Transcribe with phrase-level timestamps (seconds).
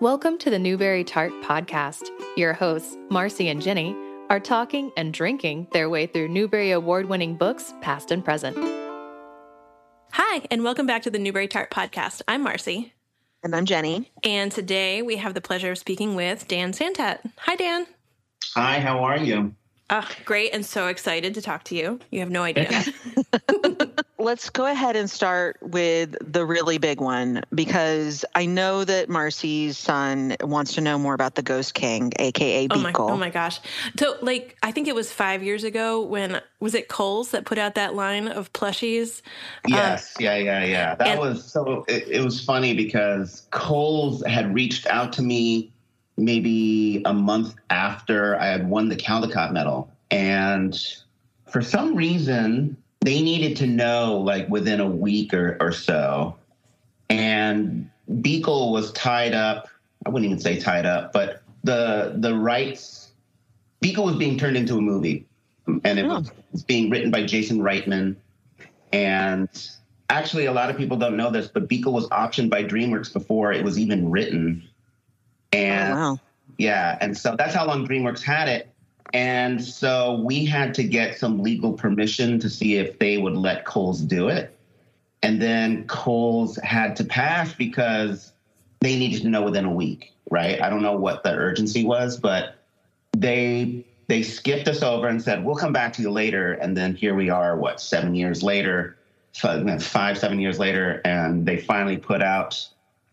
[0.00, 2.08] Welcome to the Newbery Tart Podcast.
[2.34, 3.94] Your hosts, Marcy and Jennie,
[4.30, 8.56] are talking and drinking their way through Newbery Award winning books, past and present.
[10.12, 12.22] Hi, and welcome back to the Newbery Tart Podcast.
[12.26, 12.94] I'm Marcy.
[13.42, 14.10] And I'm Jennie.
[14.24, 17.18] And today we have the pleasure of speaking with Dan Santat.
[17.40, 17.86] Hi, Dan.
[18.54, 19.54] Hi, how are you?
[19.90, 22.00] Uh, great, and so excited to talk to you.
[22.10, 22.70] You have no idea.
[24.20, 29.78] Let's go ahead and start with the really big one because I know that Marcy's
[29.78, 33.60] son wants to know more about the Ghost King, aka oh My, oh my gosh!
[33.98, 37.58] So, like, I think it was five years ago when was it Kohl's that put
[37.58, 39.22] out that line of plushies?
[39.66, 40.94] Yes, um, yeah, yeah, yeah.
[40.96, 41.84] That and, was so.
[41.88, 45.72] It, it was funny because Kohl's had reached out to me
[46.20, 49.90] maybe a month after I had won the Caldecott medal.
[50.10, 50.78] And
[51.48, 56.36] for some reason, they needed to know like within a week or, or so.
[57.08, 59.68] And Beekle was tied up.
[60.06, 63.00] I wouldn't even say tied up, but the the rights
[63.82, 65.26] Beekle was being turned into a movie.
[65.84, 66.18] And it, oh.
[66.20, 68.16] was, it was being written by Jason Reitman.
[68.92, 69.48] And
[70.08, 73.52] actually a lot of people don't know this, but Beekle was optioned by DreamWorks before
[73.52, 74.68] it was even written.
[75.52, 76.20] And oh, wow.
[76.58, 78.69] yeah, and so that's how long DreamWorks had it.
[79.12, 83.64] And so we had to get some legal permission to see if they would let
[83.64, 84.56] Kohl's do it.
[85.22, 88.32] And then Kohl's had to pass because
[88.80, 90.60] they needed to know within a week, right?
[90.60, 92.56] I don't know what the urgency was, but
[93.12, 96.94] they they skipped us over and said, "We'll come back to you later." And then
[96.94, 98.96] here we are, what seven years later,
[99.34, 102.66] five seven years later, and they finally put out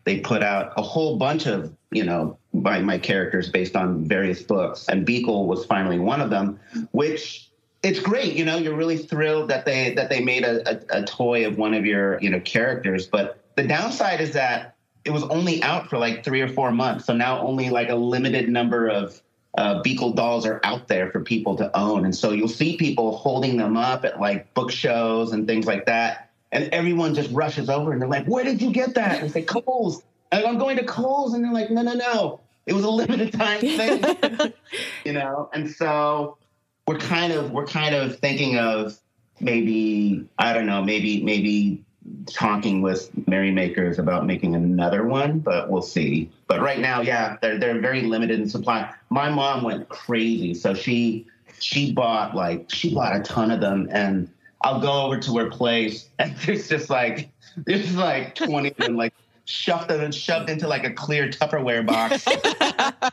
[0.04, 4.42] they put out a whole bunch of you know by my characters based on various
[4.42, 6.58] books and Beekle was finally one of them
[6.92, 7.48] which
[7.82, 11.04] it's great you know you're really thrilled that they that they made a, a, a
[11.04, 15.22] toy of one of your you know characters but the downside is that it was
[15.24, 18.88] only out for like three or four months so now only like a limited number
[18.88, 19.20] of
[19.56, 22.04] uh, Beekle dolls are out there for people to own.
[22.04, 25.86] And so you'll see people holding them up at like book shows and things like
[25.86, 29.24] that and everyone just rushes over and they're like, "Where did you get that?" And
[29.24, 32.74] I say, "Kohl's." And I'm going to Kohl's, and they're like, "No, no, no, it
[32.74, 34.52] was a limited time thing,"
[35.04, 35.50] you know.
[35.52, 36.38] And so
[36.86, 38.98] we're kind of we're kind of thinking of
[39.40, 41.84] maybe I don't know, maybe maybe
[42.26, 46.30] talking with Merrymakers about making another one, but we'll see.
[46.46, 48.92] But right now, yeah, they're they're very limited in supply.
[49.10, 51.26] My mom went crazy, so she
[51.60, 54.30] she bought like she bought a ton of them and
[54.62, 58.96] I'll go over to her place and there's just like there's like 20 of them
[58.96, 59.14] like
[59.48, 62.26] shoved them and shoved into like a clear Tupperware box.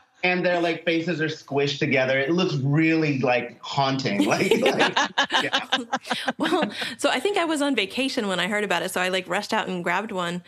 [0.24, 2.20] and their like faces are squished together.
[2.20, 4.26] It looks really like haunting.
[4.26, 4.98] Like, like
[5.44, 5.60] yeah.
[6.38, 8.92] well, so I think I was on vacation when I heard about it.
[8.92, 10.44] So I like rushed out and grabbed one.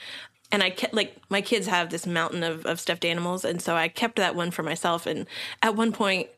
[0.52, 3.76] And I kept like my kids have this mountain of, of stuffed animals, and so
[3.76, 5.06] I kept that one for myself.
[5.06, 5.28] And
[5.62, 6.30] at one point,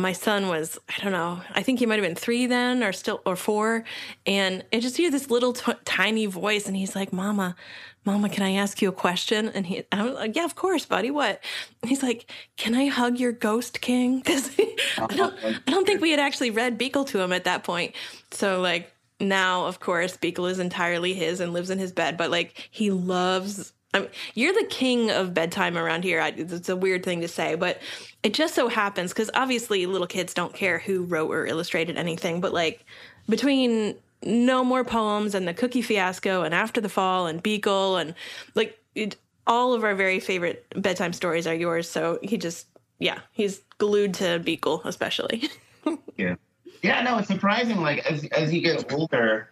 [0.00, 2.92] my son was i don't know i think he might have been three then or
[2.92, 3.84] still or four.
[4.26, 7.56] And i just hear this little t- tiny voice and he's like mama
[8.04, 9.48] mama can i ask you a question?
[9.48, 11.40] And he i'm like yeah of course buddy what?
[11.82, 14.20] And he's like can i hug your ghost king?
[14.30, 14.50] Because
[14.98, 17.94] i don't i don't think we had actually read beekle to him at that point.
[18.30, 22.30] So like now of course beekle is entirely his and lives in his bed but
[22.30, 26.20] like he loves I mean, you're the king of bedtime around here.
[26.20, 27.80] I, it's a weird thing to say, but
[28.22, 32.40] it just so happens because obviously little kids don't care who wrote or illustrated anything,
[32.40, 32.84] but like
[33.28, 38.14] between No More Poems and the Cookie Fiasco and After the Fall and Beekle and
[38.54, 41.88] like it, all of our very favorite bedtime stories are yours.
[41.88, 42.66] So he just,
[43.00, 45.48] yeah, he's glued to Beekle especially.
[46.16, 46.36] yeah.
[46.82, 47.80] Yeah, no, it's surprising.
[47.80, 49.50] Like as as you get older,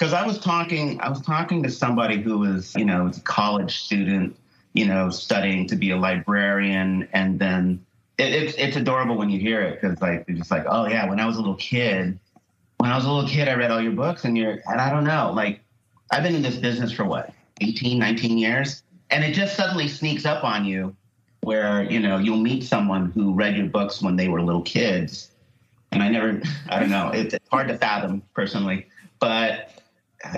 [0.00, 3.82] because I was talking, I was talking to somebody who was, you know, a college
[3.82, 4.34] student,
[4.72, 7.84] you know, studying to be a librarian, and then
[8.16, 11.06] it, it's it's adorable when you hear it because like they're just like, oh yeah,
[11.06, 12.18] when I was a little kid,
[12.78, 14.88] when I was a little kid, I read all your books, and you're, and I
[14.88, 15.60] don't know, like
[16.10, 20.24] I've been in this business for what 18, 19 years, and it just suddenly sneaks
[20.24, 20.96] up on you,
[21.42, 25.30] where you know you'll meet someone who read your books when they were little kids,
[25.92, 28.86] and I never, I don't know, it's hard to fathom personally,
[29.18, 29.70] but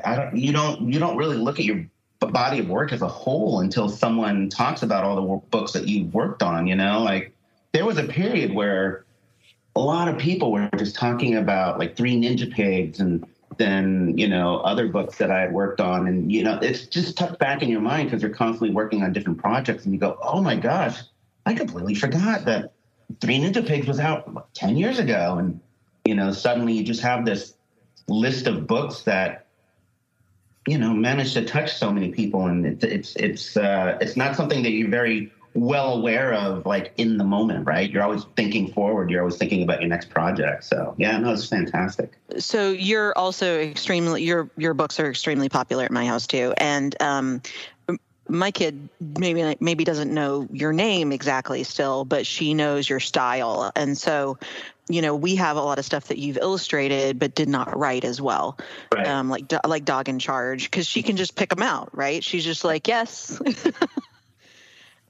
[0.05, 1.84] I don't, you don't, you don't really look at your
[2.20, 6.14] body of work as a whole until someone talks about all the books that you've
[6.14, 6.67] worked on.
[6.67, 7.34] You know, like
[7.73, 9.05] there was a period where
[9.75, 13.26] a lot of people were just talking about like Three Ninja Pigs and
[13.58, 17.17] then you know other books that I had worked on, and you know it's just
[17.17, 20.19] tucked back in your mind because you're constantly working on different projects, and you go,
[20.23, 20.99] oh my gosh,
[21.46, 22.73] I completely forgot that
[23.20, 25.61] Three Ninja Pigs was out ten years ago, and
[26.05, 27.55] you know suddenly you just have this
[28.08, 29.46] list of books that
[30.67, 34.37] you know managed to touch so many people and it's it's it's uh, it's not
[34.37, 37.91] something that you're very well aware of like in the moment, right?
[37.91, 39.11] You're always thinking forward.
[39.11, 40.64] You're always thinking about your next project.
[40.64, 42.12] So yeah, no, it's fantastic.
[42.38, 47.00] So you're also extremely your your books are extremely popular at my house too, and
[47.03, 47.43] um,
[48.29, 48.88] my kid
[49.19, 54.38] maybe maybe doesn't know your name exactly still, but she knows your style, and so
[54.88, 58.05] you know we have a lot of stuff that you've illustrated but did not write
[58.05, 58.58] as well,
[58.94, 59.06] right.
[59.06, 62.23] um, like like Dog in Charge, because she can just pick them out, right?
[62.23, 63.40] She's just like yes.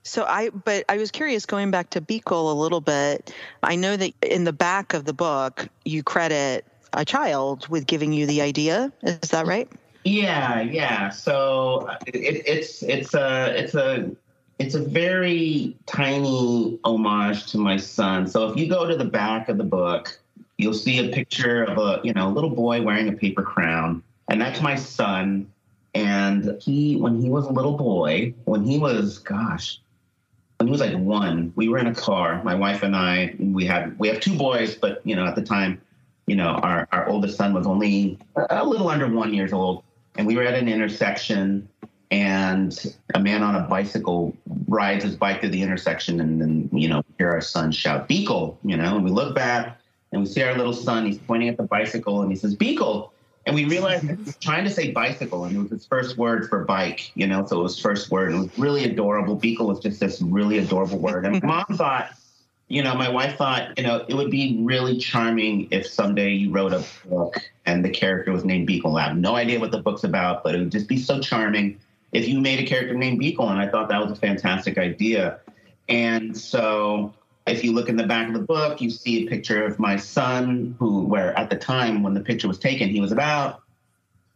[0.04, 3.32] So I, but I was curious going back to Beekle a little bit.
[3.62, 8.12] I know that in the back of the book, you credit a child with giving
[8.12, 8.92] you the idea.
[9.02, 9.68] Is that right?
[10.04, 11.10] Yeah, yeah.
[11.10, 14.10] So it, it's it's a it's a
[14.58, 18.26] it's a very tiny homage to my son.
[18.26, 20.18] So if you go to the back of the book,
[20.58, 24.40] you'll see a picture of a you know little boy wearing a paper crown, and
[24.40, 25.50] that's my son.
[25.94, 29.78] And he, when he was a little boy, when he was, gosh,
[30.56, 33.34] when he was like one, we were in a car, my wife and I.
[33.38, 35.80] We had we have two boys, but you know at the time,
[36.26, 39.82] you know our our oldest son was only a little under one years old,
[40.16, 41.68] and we were at an intersection,
[42.12, 44.36] and a man on a bicycle
[44.68, 48.58] rides his bike through the intersection, and then you know hear our son shout Beekle
[48.62, 49.80] you know, and we look back
[50.12, 51.06] and we see our little son.
[51.06, 53.10] He's pointing at the bicycle and he says Beekle
[53.46, 56.64] And we realized he's trying to say bicycle, and it was his first word for
[56.64, 58.32] bike, you know, so it was first word.
[58.32, 59.34] And it was really adorable.
[59.34, 61.24] Beekle was just this really adorable word.
[61.24, 62.10] And mom thought,
[62.68, 66.50] you know, my wife thought, you know, it would be really charming if someday you
[66.50, 69.82] wrote a book and the character was named Beekle I have no idea what the
[69.82, 71.78] book's about, but it would just be so charming
[72.12, 73.50] if you made a character named Beekle.
[73.50, 75.40] And I thought that was a fantastic idea.
[75.88, 77.12] And so
[77.46, 79.96] if you look in the back of the book, you see a picture of my
[79.96, 83.62] son, who, where at the time when the picture was taken, he was about,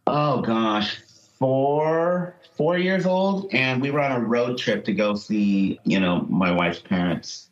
[0.06, 0.99] oh gosh,
[1.38, 3.52] four, four years old.
[3.52, 7.49] And we were on a road trip to go see, you know, my wife's parents.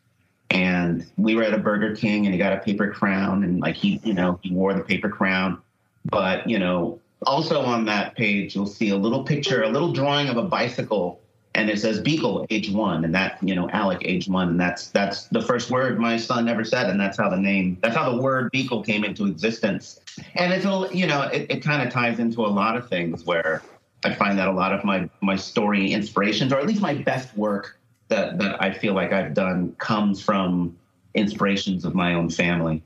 [0.50, 3.74] And we were at a Burger King and he got a paper crown and like
[3.74, 5.60] he, you know, he wore the paper crown.
[6.04, 10.28] But, you know, also on that page, you'll see a little picture, a little drawing
[10.28, 11.20] of a bicycle
[11.54, 14.88] and it says Beekle, age one, and that you know Alec, age one, and that's
[14.88, 18.10] that's the first word my son ever said, and that's how the name, that's how
[18.10, 20.00] the word Beekle came into existence.
[20.34, 23.24] And it's a you know it, it kind of ties into a lot of things
[23.24, 23.62] where
[24.04, 27.36] I find that a lot of my my story inspirations, or at least my best
[27.36, 27.78] work
[28.08, 30.76] that that I feel like I've done, comes from
[31.14, 32.82] inspirations of my own family.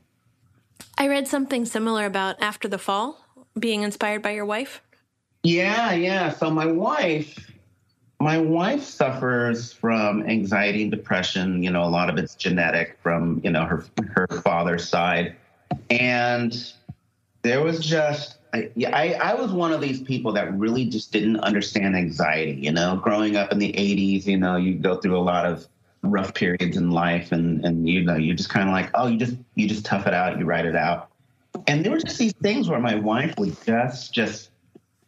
[0.97, 3.19] I read something similar about After the Fall
[3.57, 4.81] being inspired by your wife.
[5.43, 6.31] Yeah, yeah.
[6.31, 7.49] So my wife
[8.19, 11.63] my wife suffers from anxiety and depression.
[11.63, 15.35] You know, a lot of it's genetic from you know her her father's side,
[15.89, 16.73] and
[17.41, 21.39] there was just I, I, I was one of these people that really just didn't
[21.39, 22.59] understand anxiety.
[22.61, 25.67] You know, growing up in the '80s, you know, you go through a lot of
[26.01, 29.17] rough periods in life, and and you know, you're just kind of like, oh, you
[29.17, 31.08] just you just tough it out, you write it out.
[31.67, 34.49] And there were just these things where my wife would just just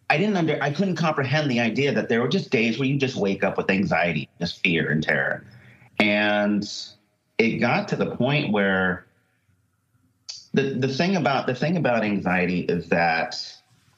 [0.10, 2.98] I didn't under I couldn't comprehend the idea that there were just days where you
[2.98, 5.46] just wake up with anxiety, just fear and terror.
[6.00, 6.70] And
[7.38, 9.06] it got to the point where
[10.54, 13.36] the the thing about the thing about anxiety is that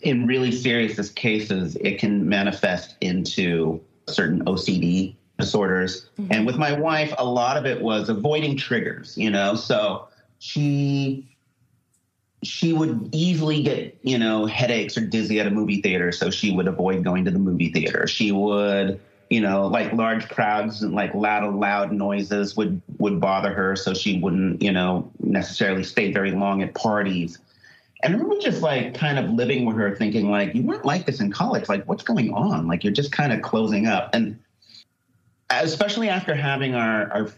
[0.01, 6.09] in really serious cases it can manifest into certain OCD disorders.
[6.19, 6.31] Mm-hmm.
[6.31, 9.55] And with my wife, a lot of it was avoiding triggers, you know.
[9.55, 10.07] So
[10.39, 11.32] she
[12.43, 16.51] she would easily get, you know, headaches or dizzy at a movie theater, so she
[16.51, 18.07] would avoid going to the movie theater.
[18.07, 23.53] She would, you know, like large crowds and like loud loud noises would would bother
[23.53, 27.39] her, so she wouldn't, you know, necessarily stay very long at parties.
[28.03, 31.05] And I remember just like kind of living with her, thinking like, you weren't like
[31.05, 31.69] this in college.
[31.69, 32.67] Like, what's going on?
[32.67, 34.09] Like, you're just kind of closing up.
[34.13, 34.37] And
[35.49, 37.31] especially after having our our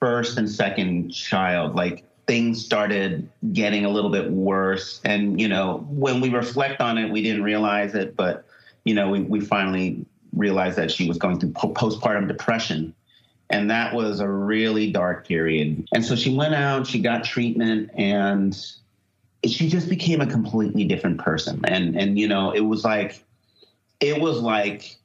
[0.00, 5.00] first and second child, like things started getting a little bit worse.
[5.04, 8.44] And, you know, when we reflect on it, we didn't realize it, but,
[8.84, 10.04] you know, we, we finally
[10.34, 12.94] realized that she was going through postpartum depression.
[13.48, 15.88] And that was a really dark period.
[15.94, 18.54] And so she went out, she got treatment, and
[19.46, 21.64] she just became a completely different person.
[21.64, 23.24] And, and, you know, it was like,
[24.00, 24.96] it was like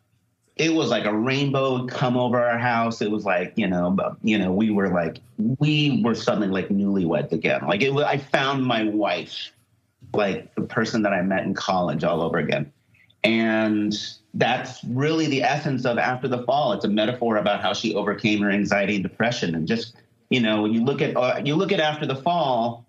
[0.55, 3.01] it was like a rainbow come over our house.
[3.01, 6.69] It was like, you know, but you know, we were like, we were suddenly like
[6.69, 7.65] newlyweds again.
[7.65, 9.51] Like it was, I found my wife,
[10.13, 12.72] like the person that I met in college all over again.
[13.24, 13.95] And
[14.36, 16.74] that's really the essence of After the Fall.
[16.74, 19.55] It's a metaphor about how she overcame her anxiety and depression.
[19.55, 19.95] And just,
[20.29, 22.86] you know, when you look at, uh, you look at After the Fall,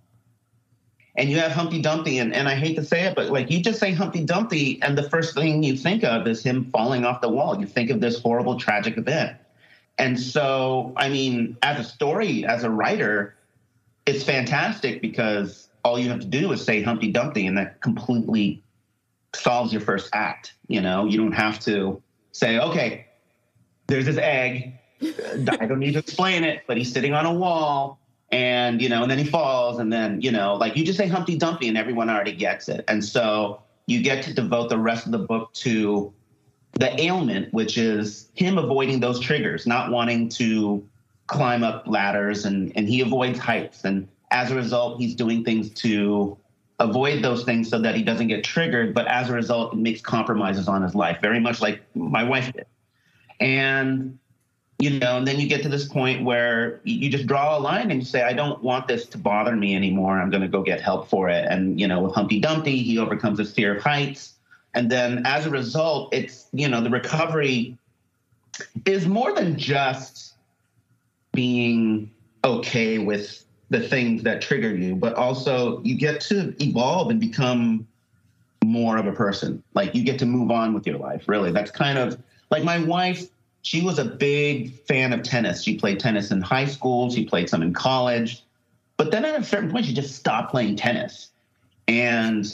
[1.17, 3.63] and you have Humpty Dumpty, and, and I hate to say it, but like you
[3.63, 7.21] just say Humpty Dumpty, and the first thing you think of is him falling off
[7.21, 7.59] the wall.
[7.61, 9.37] You think of this horrible, tragic event.
[9.97, 13.37] And so, I mean, as a story, as a writer,
[14.07, 18.65] it's fantastic because all you have to do is say Humpty Dumpty, and that completely
[19.37, 20.55] solves your first act.
[20.67, 22.03] You know, you don't have to
[22.33, 23.07] say, okay,
[23.87, 24.75] there's this egg.
[25.01, 28.01] I don't need to explain it, but he's sitting on a wall
[28.35, 31.07] and, you know, and then he falls and then, you know, like you just say
[31.07, 32.85] Humpty Dumpty and everyone already gets it.
[32.89, 36.13] And so you get to devote the rest of the book to
[36.73, 40.85] the ailment, which is him avoiding those triggers, not wanting to
[41.29, 43.85] climb up ladders and, and he avoids heights.
[43.85, 46.37] And as a result, he's doing things to
[46.81, 48.95] avoid those things so that he doesn't get triggered.
[48.95, 52.53] But as a result, it makes compromises on his life, very much like my wife
[52.53, 52.67] did.
[53.39, 54.19] And
[54.79, 57.91] you know, and then you get to this point where you just draw a line
[57.91, 60.21] and you say, I don't want this to bother me anymore.
[60.21, 61.47] I'm going to go get help for it.
[61.49, 64.35] And, you know, with Humpty Dumpty, he overcomes his fear of heights.
[64.75, 67.79] And then as a result, it's, you know, the recovery
[68.85, 70.35] is more than just
[71.33, 72.11] being
[72.45, 77.87] okay with the things that trigger you, but also you get to evolve and become
[78.65, 79.63] more of a person.
[79.75, 81.53] Like you get to move on with your life, really.
[81.53, 83.29] That's kind of like my wife
[83.65, 85.63] she was a big fan of tennis.
[85.63, 88.45] She played tennis in high school, she played some in college.
[88.99, 91.31] But then at a certain point, she just stopped playing tennis.
[91.89, 92.47] And,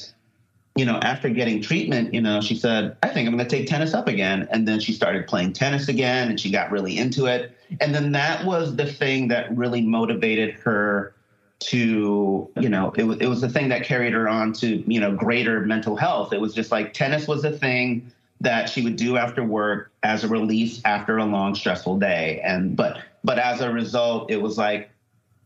[0.76, 3.68] you know, after getting treatment, you know, she said, I think I'm going to take
[3.68, 4.48] tennis up again.
[4.52, 7.52] And then she started playing tennis again and she got really into it.
[7.80, 11.12] And then that was the thing that really motivated her
[11.58, 15.12] to, you know, it, it was the thing that carried her on to, you know,
[15.12, 16.32] greater mental health.
[16.32, 20.24] It was just like tennis was a thing that she would do after work as
[20.24, 24.56] a release after a long stressful day and but but as a result it was
[24.56, 24.90] like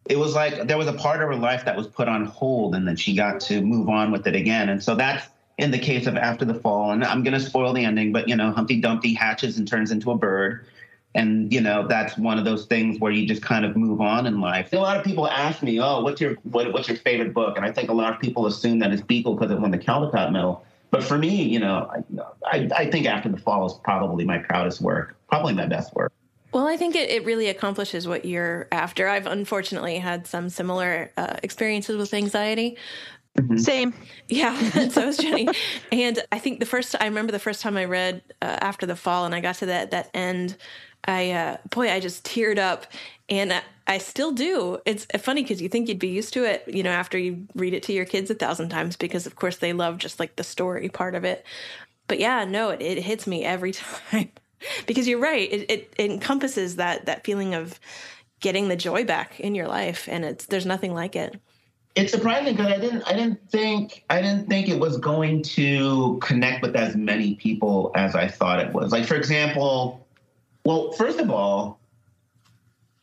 [0.06, 2.74] it was like there was a part of her life that was put on hold
[2.74, 5.26] and then she got to move on with it again and so that's
[5.58, 8.28] in the case of after the fall and i'm going to spoil the ending but
[8.28, 10.64] you know humpty dumpty hatches and turns into a bird
[11.14, 14.26] and you know that's one of those things where you just kind of move on
[14.26, 14.72] in life.
[14.72, 17.64] A lot of people ask me, "Oh, what's your what, what's your favorite book?" And
[17.64, 20.32] I think a lot of people assume that it's Beekle because it won the Caldecott
[20.32, 20.64] Medal.
[20.94, 21.90] But for me, you know,
[22.46, 25.92] I, I, I think After the Fall is probably my proudest work, probably my best
[25.92, 26.12] work.
[26.52, 29.08] Well, I think it, it really accomplishes what you're after.
[29.08, 32.76] I've unfortunately had some similar uh, experiences with anxiety.
[33.36, 33.56] Mm-hmm.
[33.56, 33.92] Same.
[34.28, 34.56] Yeah,
[34.90, 35.48] so is Jennie.
[35.90, 38.94] and I think the first, I remember the first time I read uh, After the
[38.94, 40.56] Fall and I got to that, that end,
[41.08, 42.86] I, uh, boy, I just teared up.
[43.28, 43.52] And
[43.86, 44.78] I still do.
[44.86, 47.74] It's funny because you think you'd be used to it, you know, after you read
[47.74, 50.44] it to your kids a thousand times, because of course they love just like the
[50.44, 51.44] story part of it.
[52.08, 53.72] But yeah, no, it, it hits me every
[54.10, 54.30] time
[54.86, 55.52] because you're right.
[55.52, 57.78] It, it, it encompasses that that feeling of
[58.40, 61.38] getting the joy back in your life, and it's there's nothing like it.
[61.94, 66.18] It's surprising because I didn't I didn't think I didn't think it was going to
[66.22, 68.92] connect with as many people as I thought it was.
[68.92, 70.06] Like for example,
[70.64, 71.78] well, first of all,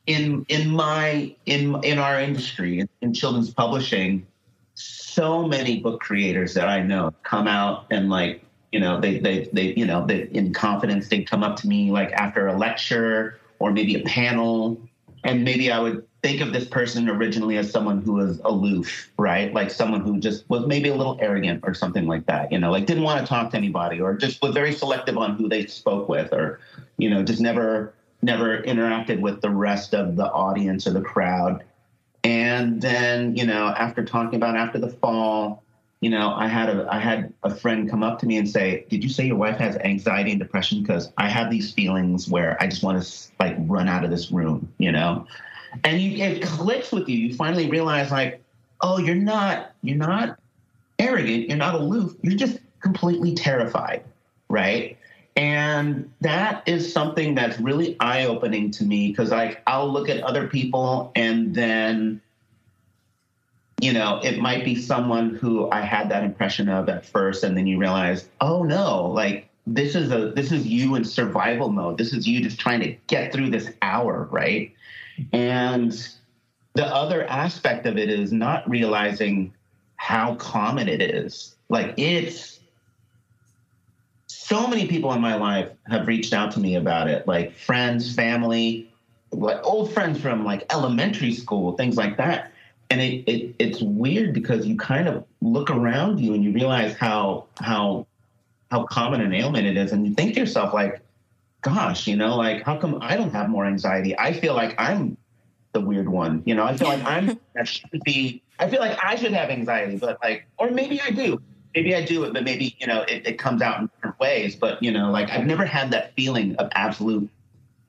[0.07, 4.25] in in my in in our industry in children's publishing
[4.73, 9.49] so many book creators that i know come out and like you know they they
[9.53, 13.39] they you know they in confidence they come up to me like after a lecture
[13.59, 14.79] or maybe a panel.
[15.23, 19.53] And maybe i would think of this person originally as someone who was aloof right?
[19.53, 22.71] Like someone who just was maybe a little arrogant or something like that you know?
[22.71, 25.67] Like didn't want to talk to anybody or just was very selective on who they
[25.67, 26.59] spoke with or
[26.97, 31.63] you know just never never interacted with the rest of the audience or the crowd.
[32.23, 35.63] And then, you know, after talking about after the fall,
[36.01, 38.85] you know, I had a I had a friend come up to me and say,
[38.89, 40.81] "Did you say your wife has anxiety and depression?
[40.81, 44.31] Because I have these feelings where I just want to like run out of this
[44.31, 45.27] room, you know."
[45.83, 47.17] And you, it clicks with you.
[47.17, 48.43] You finally realize, like,
[48.81, 50.39] oh, you're not you're not
[50.97, 51.49] arrogant.
[51.49, 52.15] You're not aloof.
[52.23, 54.03] You're just completely terrified,
[54.49, 54.97] right?
[55.35, 60.21] And that is something that's really eye opening to me because like I'll look at
[60.23, 62.21] other people and then
[63.81, 67.57] you know, it might be someone who I had that impression of at first, and
[67.57, 71.97] then you realize, oh no, like this is a this is you in survival mode.
[71.97, 74.71] This is you just trying to get through this hour, right?
[75.33, 75.91] And
[76.73, 79.51] the other aspect of it is not realizing
[79.95, 81.55] how common it is.
[81.67, 82.59] Like it's
[84.51, 88.13] so many people in my life have reached out to me about it, like friends,
[88.13, 88.91] family,
[89.31, 92.51] like old friends from like elementary school, things like that.
[92.89, 96.97] And it, it it's weird because you kind of look around you and you realize
[96.97, 98.05] how how
[98.69, 100.99] how common an ailment it is, and you think to yourself like,
[101.61, 104.19] gosh, you know, like how come I don't have more anxiety?
[104.19, 105.15] I feel like I'm
[105.71, 106.43] the weird one.
[106.45, 108.41] You know, I feel like I'm that should be.
[108.59, 111.41] I feel like I should have anxiety, but like, or maybe I do
[111.73, 114.55] maybe I do it, but maybe you know it, it comes out in different ways.
[114.55, 117.29] But you know, like I've never had that feeling of absolute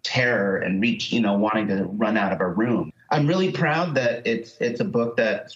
[0.02, 2.92] terror and reach, you know, wanting to run out of a room.
[3.10, 5.54] I'm really proud that it's it's a book that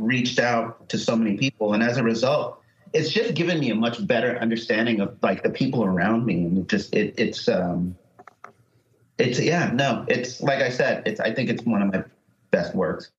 [0.00, 2.60] reached out to so many people, and as a result,
[2.92, 6.58] it's just given me a much better understanding of like the people around me, and
[6.58, 7.96] it just it, it's um,
[9.18, 12.04] it's yeah, no, it's like I said, it's I think it's one of my
[12.50, 13.10] best works.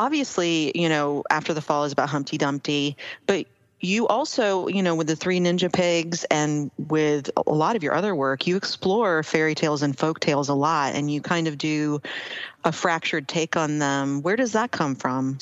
[0.00, 3.46] Obviously, you know, after the fall is about Humpty Dumpty, but
[3.80, 7.94] you also, you know, with the three ninja pigs and with a lot of your
[7.94, 11.58] other work, you explore fairy tales and folk tales a lot and you kind of
[11.58, 12.00] do
[12.64, 14.22] a fractured take on them.
[14.22, 15.36] Where does that come from?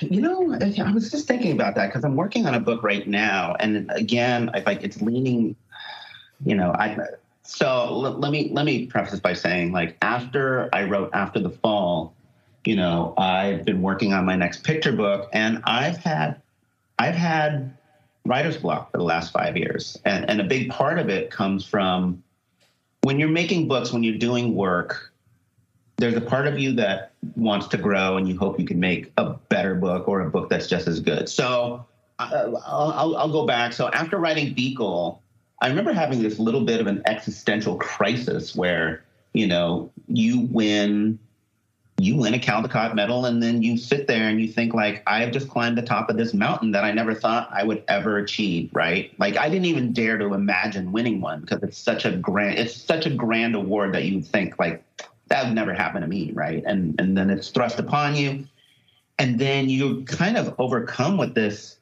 [0.00, 3.06] You know, I was just thinking about that because I'm working on a book right
[3.06, 5.54] now, and again, I like it's leaning.
[6.44, 6.96] You know, I
[7.42, 12.14] so let me let me preface by saying, like, after I wrote After the Fall,
[12.66, 16.40] you know, I've been working on my next picture book, and I've had
[16.98, 17.76] I've had
[18.26, 19.98] writer's block for the last five years.
[20.04, 22.22] And, and a big part of it comes from
[23.02, 25.12] when you're making books, when you're doing work,
[25.96, 29.12] there's a part of you that wants to grow and you hope you can make
[29.16, 31.28] a better book or a book that's just as good.
[31.28, 31.86] So
[32.18, 33.72] uh, I'll, I'll, I'll go back.
[33.72, 35.18] So after writing Beekle,
[35.62, 41.18] I remember having this little bit of an existential crisis where, you know, you win
[41.98, 45.20] you win a Caldecott medal and then you sit there and you think like I
[45.20, 48.18] have just climbed the top of this mountain that I never thought I would ever
[48.18, 49.12] achieve, right?
[49.18, 52.74] Like I didn't even dare to imagine winning one because it's such a grand it's
[52.74, 54.84] such a grand award that you think like
[55.28, 56.62] that would never happen to me, right?
[56.66, 58.46] And and then it's thrust upon you
[59.18, 61.78] and then you're kind of overcome with this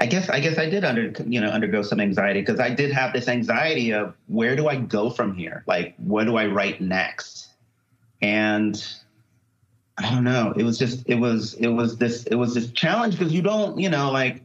[0.00, 2.92] I guess I guess I did under you know undergo some anxiety because I did
[2.92, 5.64] have this anxiety of where do I go from here?
[5.66, 7.47] Like what do I write next?
[8.20, 8.82] And
[9.98, 10.52] I don't know.
[10.56, 13.78] It was just it was it was this it was this challenge because you don't
[13.78, 14.42] you know like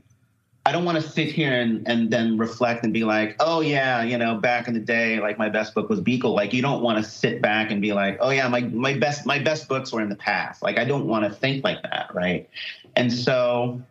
[0.66, 4.02] I don't want to sit here and and then reflect and be like oh yeah
[4.02, 6.82] you know back in the day like my best book was Beekle like you don't
[6.82, 9.92] want to sit back and be like oh yeah my my best my best books
[9.92, 10.64] were in the past.
[10.64, 12.50] Like I don't want to think like that right?
[12.96, 13.82] And so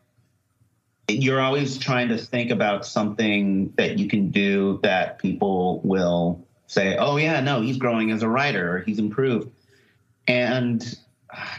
[1.08, 6.96] you're always trying to think about something that you can do that people will say
[6.96, 9.48] oh yeah no he's growing as a writer or he's improved
[10.26, 10.98] and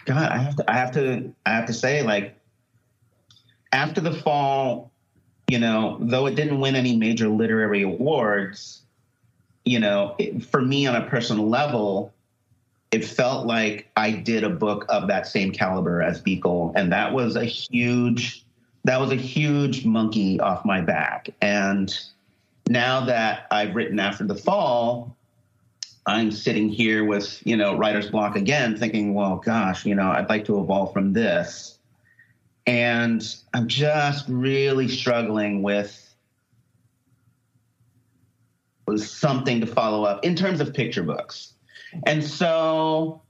[0.06, 2.38] God, I have to, I have to, I have to say, like,
[3.72, 4.92] after the fall,
[5.48, 8.84] you know, though it didn't win any major literary awards,
[9.66, 12.14] you know, it, for me on a personal level,
[12.92, 17.14] it felt like I did a book of that same caliber as Beekle, and that
[17.14, 18.46] was a huge,
[18.84, 21.30] that was a huge monkey off my back.
[21.42, 21.98] And
[22.70, 25.18] now that I've written after the fall,
[26.06, 30.30] I'm sitting here with, you know, writer's block again, thinking, well, gosh, you know, I'd
[30.30, 31.78] like to evolve from this.
[32.66, 36.00] And I'm just really struggling with
[38.98, 41.54] something to follow up in terms of picture books.
[42.06, 43.22] And so,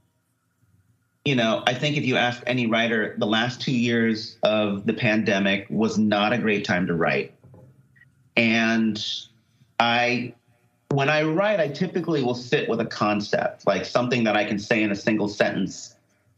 [1.26, 4.94] you know, I think if you ask any writer, the last two years of the
[4.94, 7.34] pandemic was not a great time to write.
[8.36, 9.04] And
[9.80, 10.34] I
[10.94, 14.60] when I write, I typically will sit with a concept, like something that I can
[14.60, 15.96] say in a single sentence.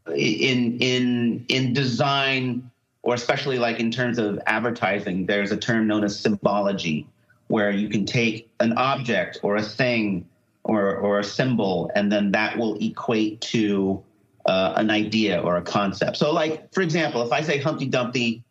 [0.08, 2.70] In in in design,
[3.02, 7.06] or especially like in terms of advertising, there's a term known as symbology,
[7.48, 10.26] where you can take an object or a thing
[10.64, 14.02] or or a symbol, and then that will equate to
[14.46, 16.16] uh, an idea or a concept.
[16.16, 18.44] So, like for example, if I say Humpty Dumpty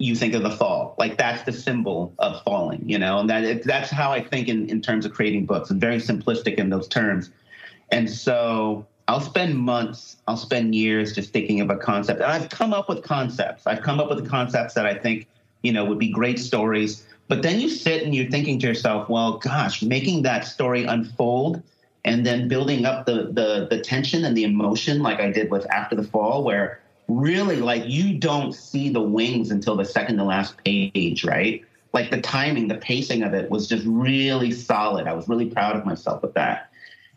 [0.00, 0.79] you think of the fall.
[1.00, 4.48] Like that's the symbol of falling, you know, and that it, that's how I think
[4.48, 5.70] in, in terms of creating books.
[5.70, 7.30] It's very simplistic in those terms.
[7.90, 12.20] And so I'll spend months, I'll spend years just thinking of a concept.
[12.20, 13.66] And I've come up with concepts.
[13.66, 15.26] I've come up with concepts that I think,
[15.62, 17.06] you know, would be great stories.
[17.28, 21.62] But then you sit and you're thinking to yourself, well, gosh, making that story unfold
[22.04, 25.64] and then building up the the the tension and the emotion like I did with
[25.70, 30.24] After the Fall, where really like you don't see the wings until the second to
[30.24, 31.64] last page, right?
[31.92, 35.06] Like the timing, the pacing of it was just really solid.
[35.06, 36.70] I was really proud of myself with that.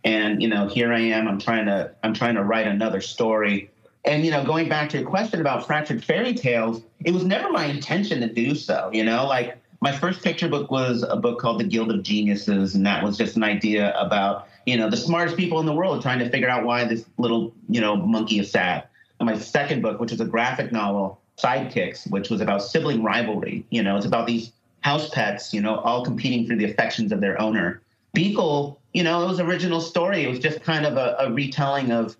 [0.03, 1.27] And you know, here I am.
[1.27, 3.69] I'm trying to I'm trying to write another story.
[4.05, 7.49] And you know, going back to your question about fractured fairy tales, it was never
[7.51, 8.89] my intention to do so.
[8.91, 12.75] You know, like my first picture book was a book called The Guild of Geniuses,
[12.75, 16.01] and that was just an idea about you know the smartest people in the world
[16.01, 18.83] trying to figure out why this little you know monkey is sad
[19.19, 23.65] my second book, which is a graphic novel, Sidekicks, which was about sibling rivalry.
[23.69, 27.21] You know, it's about these house pets, you know, all competing for the affections of
[27.21, 27.81] their owner.
[28.15, 30.23] Beekle, you know, it was original story.
[30.23, 32.15] It was just kind of a, a retelling of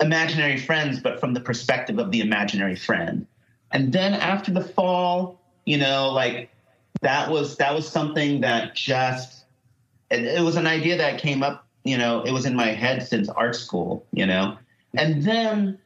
[0.00, 3.26] imaginary friends, but from the perspective of the imaginary friend.
[3.72, 6.48] And then after the fall, You know, like
[7.02, 9.44] that was that was something that just
[10.10, 11.66] it, it was an idea that came up.
[11.84, 14.06] You know, it was in my head since art school.
[14.12, 14.56] You know,
[14.94, 15.78] and then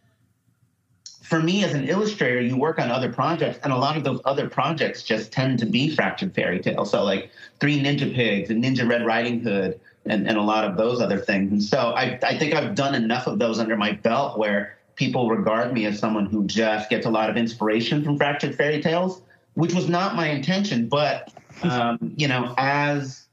[1.33, 4.21] for me as an illustrator, you work on other projects, and a lot of those
[4.27, 6.91] other projects just tend to be fractured fairy tales.
[6.91, 10.77] So, like Three Ninja Pigs and Ninja Red Riding Hood, and, and a lot of
[10.77, 11.51] those other things.
[11.51, 15.31] And so, I, I think I've done enough of those under my belt where people
[15.31, 19.23] regard me as someone who just gets a lot of inspiration from fractured fairy tales,
[19.55, 20.87] which was not my intention.
[20.87, 23.25] But um, you know, as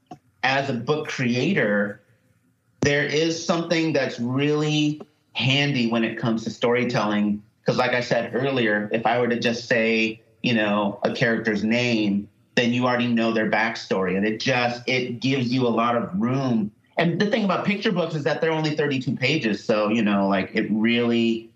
[0.42, 2.00] as a book creator,
[2.80, 5.02] there is something that's really
[5.32, 9.38] handy when it comes to storytelling because, like I said earlier, if I were to
[9.38, 14.40] just say, you know, a character's name, then you already know their backstory, and it
[14.40, 16.72] just it gives you a lot of room.
[16.96, 20.28] And the thing about picture books is that they're only 32 pages, so you know,
[20.28, 21.50] like it really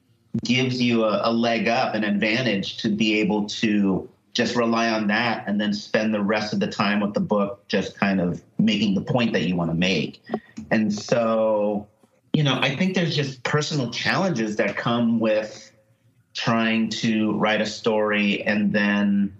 [0.44, 5.06] gives you a, a leg up, an advantage to be able to just rely on
[5.06, 8.42] that and then spend the rest of the time with the book just kind of
[8.58, 10.20] making the point that you want to make.
[10.72, 11.86] And so,
[12.34, 15.70] you know, I think there's just personal challenges that come with
[16.34, 19.32] trying to write a story and then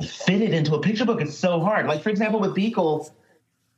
[0.00, 1.20] fit it into a picture book.
[1.20, 1.86] It's so hard.
[1.86, 3.10] Like, for example, with Beekle,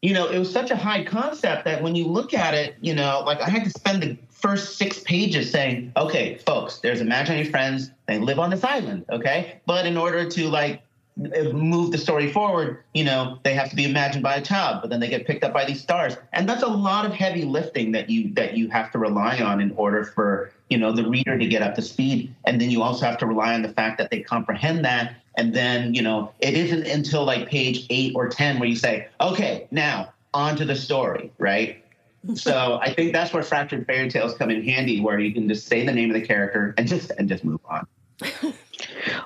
[0.02, 2.94] you know, it was such a high concept that when you look at it, you
[2.94, 7.46] know, like I had to spend the first six pages saying, okay, folks, there's imaginary
[7.46, 7.90] friends.
[8.06, 9.60] They live on this island, okay?
[9.66, 10.83] But in order to like
[11.16, 14.80] Uh, move the story forward, you know, they have to be imagined by a child,
[14.80, 16.16] but then they get picked up by these stars.
[16.32, 19.60] And that's a lot of heavy lifting that you that you have to rely on
[19.60, 22.34] in order for, you know, the reader to get up to speed.
[22.44, 25.14] And then you also have to rely on the fact that they comprehend that.
[25.36, 29.06] And then, you know, it isn't until like page eight or ten where you say,
[29.20, 31.84] okay, now on to the story, right?
[32.34, 35.68] so I think that's where fractured fairy tales come in handy, where you can just
[35.68, 37.86] say the name of the character and just and just move on.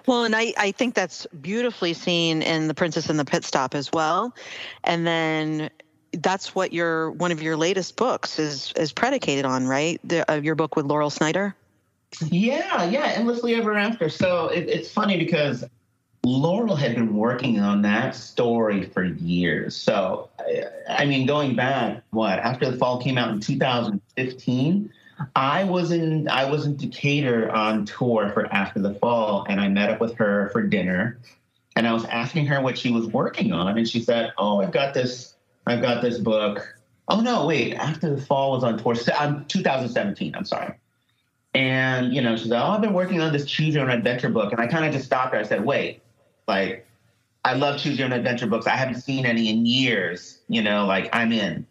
[0.06, 3.74] Well, and I, I think that's beautifully seen in The Princess and the Pit Stop
[3.74, 4.34] as well.
[4.84, 5.70] And then
[6.12, 10.00] that's what your one of your latest books is is predicated on, right?
[10.04, 11.54] The, uh, your book with Laurel Snyder.
[12.30, 14.08] Yeah, yeah, endlessly ever after.
[14.08, 15.64] So it, it's funny because
[16.24, 19.76] Laurel had been working on that story for years.
[19.76, 24.90] So I, I mean, going back, what after the fall came out in 2015
[25.34, 29.68] I was in I was in Decatur on tour for After the Fall, and I
[29.68, 31.18] met up with her for dinner,
[31.76, 34.72] and I was asking her what she was working on, and she said, "Oh, I've
[34.72, 35.34] got this
[35.66, 36.76] I've got this book."
[37.08, 38.94] Oh no, wait, After the Fall was on tour.
[39.18, 40.34] I'm um, 2017.
[40.34, 40.74] I'm sorry.
[41.54, 44.28] And you know, she said, "Oh, I've been working on this Choose Your Own Adventure
[44.28, 45.40] book," and I kind of just stopped her.
[45.40, 46.02] I said, "Wait,
[46.46, 46.84] like."
[47.44, 48.66] I love choose your own adventure books.
[48.66, 50.40] I haven't seen any in years.
[50.48, 51.66] You know, like I'm in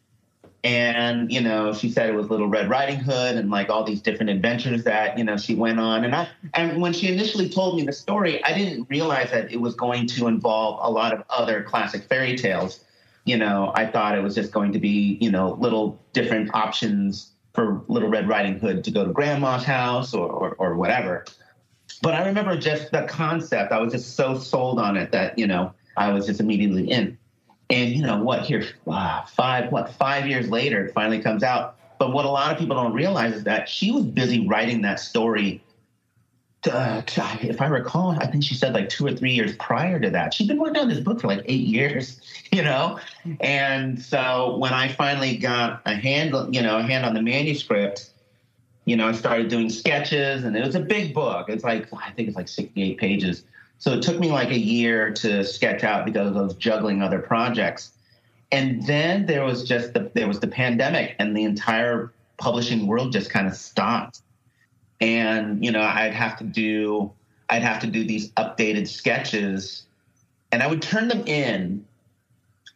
[0.67, 4.01] and you know she said it was little red riding hood and like all these
[4.01, 6.03] different adventures that you know she went on.
[6.03, 9.61] And i and when she initially told me the story i didn't realize that it
[9.61, 12.83] was going to involve a lot of other classic fairy tales.
[13.23, 17.31] You know i thought it was just going to be you know little different options
[17.53, 21.23] for little red riding hood to go to grandma's house or or, or whatever.
[22.01, 23.71] But i remember just the concept.
[23.71, 27.17] I was just so sold on it that you know i was just immediately in
[27.69, 28.45] and you know what?
[28.45, 31.75] Here, wow, five what five years later, it finally comes out.
[31.99, 34.99] But what a lot of people don't realize is that she was busy writing that
[34.99, 35.61] story.
[36.63, 39.99] To, to, if I recall, I think she said like two or three years prior
[39.99, 40.33] to that.
[40.33, 42.19] She'd been working on this book for like eight years,
[42.51, 42.99] you know.
[43.39, 48.09] And so when I finally got a hand, you know, a hand on the manuscript,
[48.85, 51.49] you know, I started doing sketches, and it was a big book.
[51.49, 53.43] It's like I think it's like sixty-eight pages
[53.79, 57.19] so it took me like a year to sketch out because I was juggling other
[57.19, 57.91] projects.
[58.51, 63.11] And then there was just the there was the pandemic and the entire publishing world
[63.11, 64.21] just kind of stopped.
[64.99, 67.11] And you know, I'd have to do
[67.49, 69.83] I'd have to do these updated sketches
[70.51, 71.85] and I would turn them in.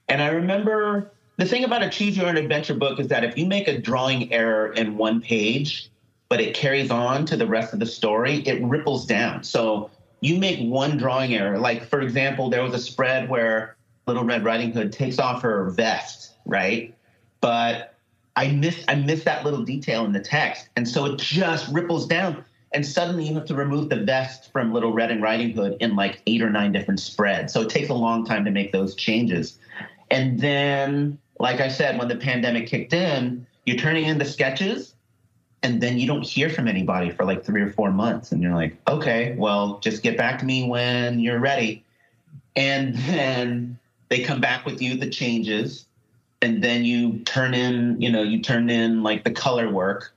[0.08, 3.38] And I remember the thing about a choose your own adventure book is that if
[3.38, 5.90] you make a drawing error in one page,
[6.30, 9.44] but it carries on to the rest of the story, it ripples down.
[9.44, 9.90] So
[10.22, 11.58] you make one drawing error.
[11.58, 13.76] Like, for example, there was a spread where
[14.08, 16.96] Little Red Riding Hood takes off her vest, right?
[17.42, 17.96] But
[18.36, 20.70] I missed I missed that little detail in the text.
[20.76, 22.46] And so it just ripples down.
[22.74, 25.96] And suddenly you have to remove the vest from Little Red and Riding Hood in
[25.96, 27.52] like eight or nine different spreads.
[27.52, 29.58] So it takes a long time to make those changes.
[30.10, 34.94] And then, like I said, when the pandemic kicked in, you're turning in the sketches
[35.64, 38.54] and then you don't hear from anybody for like three or four months and you're
[38.54, 41.84] like okay well just get back to me when you're ready
[42.56, 43.78] and then
[44.10, 45.86] they come back with you the changes
[46.42, 50.14] and then you turn in you know you turn in like the color work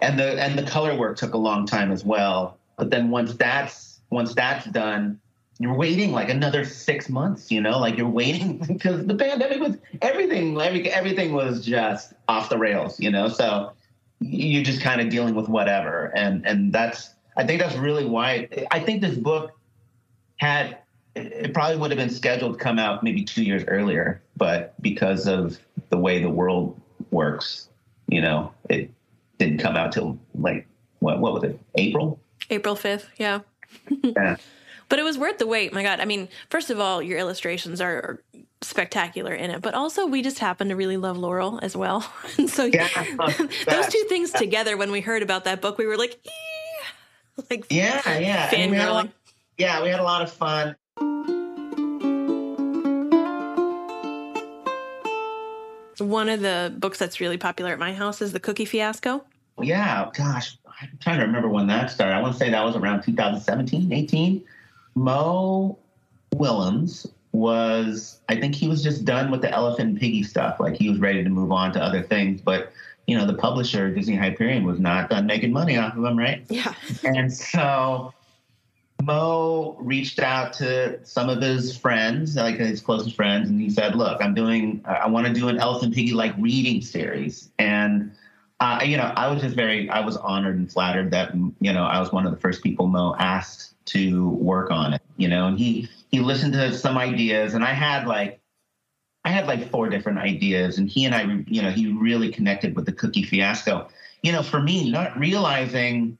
[0.00, 3.34] and the and the color work took a long time as well but then once
[3.34, 5.18] that's once that's done
[5.58, 9.76] you're waiting like another six months, you know, like you're waiting because the pandemic was
[10.02, 13.28] everything, every, everything was just off the rails, you know.
[13.28, 13.72] So
[14.20, 18.48] you're just kind of dealing with whatever, and and that's I think that's really why
[18.70, 19.52] I think this book
[20.36, 20.78] had
[21.14, 25.26] it probably would have been scheduled to come out maybe two years earlier, but because
[25.28, 25.58] of
[25.90, 27.68] the way the world works,
[28.08, 28.90] you know, it
[29.38, 30.66] didn't come out till like
[30.98, 33.40] what what was it April April fifth, yeah.
[33.88, 34.36] yeah.
[34.90, 35.72] But it was worth the wait.
[35.72, 35.98] My God.
[35.98, 38.22] I mean, first of all, your illustrations are
[38.66, 42.10] spectacular in it, but also we just happen to really love Laurel as well.
[42.38, 42.88] And so Yeah,
[43.66, 46.18] those two things together, when we heard about that book, we were like,
[47.50, 48.50] like Yeah, yeah.
[48.54, 49.10] And we lot-
[49.58, 50.74] yeah, we had a lot of fun.
[55.98, 59.24] One of the books that's really popular at my house is The Cookie Fiasco.
[59.62, 62.14] Yeah, gosh, I'm trying to remember when that started.
[62.14, 64.44] I want to say that was around 2017, 18.
[64.96, 65.78] Mo
[66.34, 70.60] Willems was, I think he was just done with the Elephant and Piggy stuff.
[70.60, 72.40] Like he was ready to move on to other things.
[72.40, 72.72] But,
[73.06, 76.44] you know, the publisher, Disney Hyperion, was not done making money off of him, right?
[76.48, 76.72] Yeah.
[77.02, 78.14] and so
[79.02, 83.96] Mo reached out to some of his friends, like his closest friends, and he said,
[83.96, 84.82] "Look, I'm doing.
[84.86, 88.12] I want to do an Elephant Piggy like reading series." And
[88.60, 91.84] uh, you know, I was just very, I was honored and flattered that you know
[91.84, 95.02] I was one of the first people Mo asked to work on it.
[95.16, 98.40] You know, and he he listened to some ideas, and I had like.
[99.26, 102.76] I had like four different ideas, and he and I, you know, he really connected
[102.76, 103.88] with the cookie fiasco.
[104.22, 106.18] You know, for me, not realizing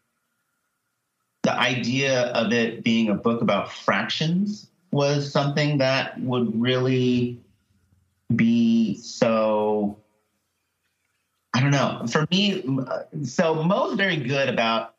[1.43, 7.39] the idea of it being a book about fractions was something that would really
[8.35, 9.99] be so
[11.53, 12.65] i don't know for me
[13.23, 14.95] so mo's very good about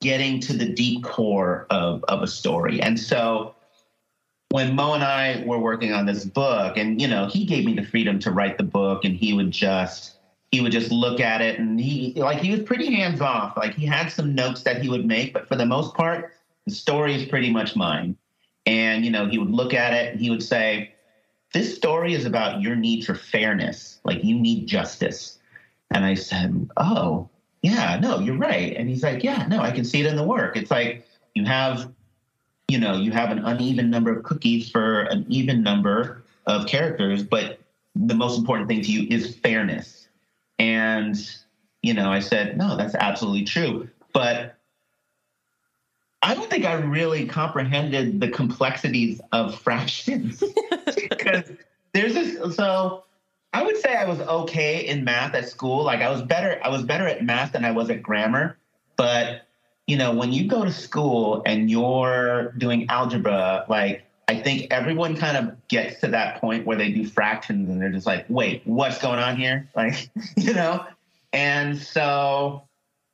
[0.00, 3.55] getting to the deep core of, of a story and so
[4.50, 7.74] when mo and i were working on this book and you know he gave me
[7.74, 10.16] the freedom to write the book and he would just
[10.52, 13.56] he would just look at it and he like he was pretty hands off.
[13.56, 16.32] Like he had some notes that he would make, but for the most part,
[16.66, 18.16] the story is pretty much mine.
[18.64, 20.94] And you know, he would look at it and he would say,
[21.52, 24.00] "This story is about your need for fairness.
[24.04, 25.38] Like you need justice."
[25.90, 27.28] And I said, "Oh,
[27.62, 30.24] yeah, no, you're right." And he's like, "Yeah, no, I can see it in the
[30.24, 30.56] work.
[30.56, 31.92] It's like you have,
[32.68, 37.22] you know, you have an uneven number of cookies for an even number of characters,
[37.22, 37.60] but
[37.94, 39.96] the most important thing to you is fairness."
[40.58, 41.16] And,
[41.82, 43.88] you know, I said, no, that's absolutely true.
[44.12, 44.56] But
[46.22, 50.42] I don't think I really comprehended the complexities of fractions.
[50.94, 51.50] Because
[51.92, 53.04] there's this, so
[53.52, 55.84] I would say I was okay in math at school.
[55.84, 58.56] Like I was better, I was better at math than I was at grammar.
[58.96, 59.45] But,
[59.86, 65.16] you know, when you go to school and you're doing algebra, like I think everyone
[65.16, 68.62] kind of gets to that point where they do fractions and they're just like, wait,
[68.64, 69.68] what's going on here?
[69.76, 70.84] Like, you know?
[71.32, 72.64] And so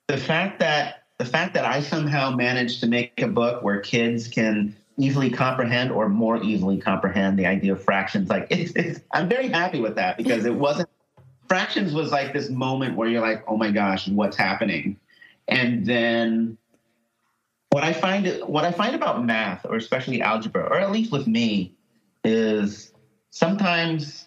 [0.08, 4.26] the fact that the fact that I somehow managed to make a book where kids
[4.26, 9.28] can easily comprehend or more easily comprehend the idea of fractions, like it's, it's I'm
[9.28, 10.88] very happy with that because it wasn't
[11.48, 14.98] fractions was like this moment where you're like, oh my gosh, what's happening?
[15.48, 16.56] And then
[17.72, 21.26] what I find what I find about math, or especially algebra, or at least with
[21.26, 21.74] me,
[22.22, 22.92] is
[23.30, 24.26] sometimes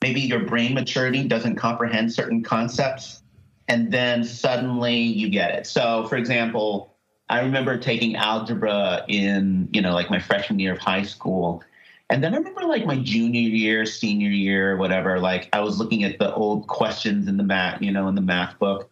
[0.00, 3.22] maybe your brain maturity doesn't comprehend certain concepts,
[3.68, 5.66] and then suddenly you get it.
[5.66, 6.96] So, for example,
[7.28, 11.62] I remember taking algebra in you know like my freshman year of high school.
[12.08, 16.04] And then I remember like my junior year, senior year, whatever, like I was looking
[16.04, 18.90] at the old questions in the math, you know, in the math book.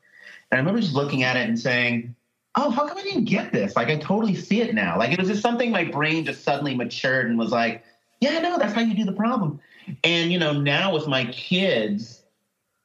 [0.51, 2.15] And I remember just looking at it and saying,
[2.55, 3.77] oh, how come I didn't get this?
[3.77, 4.99] Like, I totally see it now.
[4.99, 7.83] Like, it was just something my brain just suddenly matured and was like,
[8.21, 9.61] yeah, no, that's how you do the problem.
[10.05, 12.23] And, you know, now with my kids,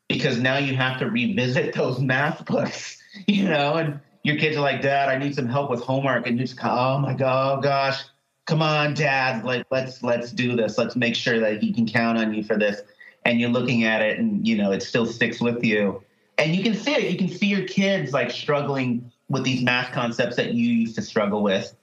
[0.07, 4.61] because now you have to revisit those math books, you know, and your kids are
[4.61, 6.27] like, Dad, I need some help with homework.
[6.27, 8.03] And you just oh my God, oh gosh,
[8.45, 10.77] come on, Dad, like, let's, let's do this.
[10.77, 12.81] Let's make sure that he can count on you for this.
[13.25, 16.01] And you're looking at it and, you know, it still sticks with you.
[16.37, 17.11] And you can see it.
[17.11, 21.01] You can see your kids like struggling with these math concepts that you used to
[21.01, 21.75] struggle with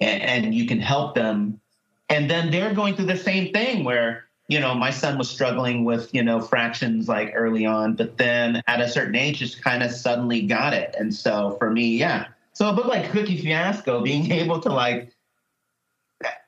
[0.00, 1.60] and, and, you can help them.
[2.08, 5.84] And then they're going through the same thing where you know my son was struggling
[5.84, 9.82] with you know fractions like early on but then at a certain age just kind
[9.82, 10.94] of suddenly got it.
[10.98, 12.26] And so for me yeah.
[12.52, 15.14] So a book like cookie fiasco being able to like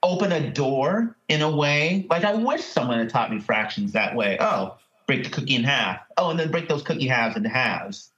[0.02, 4.14] open a door in a way like i wish someone had taught me fractions that
[4.14, 4.36] way.
[4.40, 4.76] Oh
[5.06, 6.00] break the cookie in half.
[6.16, 8.10] Oh and then break those cookie halves into halves.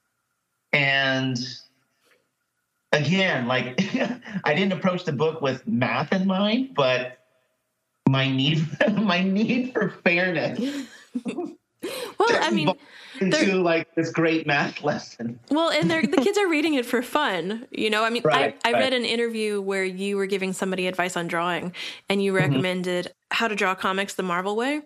[0.72, 1.38] And
[2.96, 3.80] again, like
[4.44, 7.18] I didn't approach the book with math in mind, but
[8.08, 10.86] my need my need for fairness.
[11.24, 11.54] well,
[12.20, 12.72] I mean,
[13.20, 15.38] into like this great math lesson.
[15.50, 17.66] Well, and the kids are reading it for fun.
[17.70, 18.80] You know, I mean, right, I, I right.
[18.80, 21.74] read an interview where you were giving somebody advice on drawing,
[22.08, 22.42] and you mm-hmm.
[22.42, 23.36] recommended mm-hmm.
[23.36, 24.82] how to draw comics the Marvel way.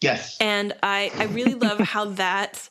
[0.00, 2.68] Yes, and I I really love how that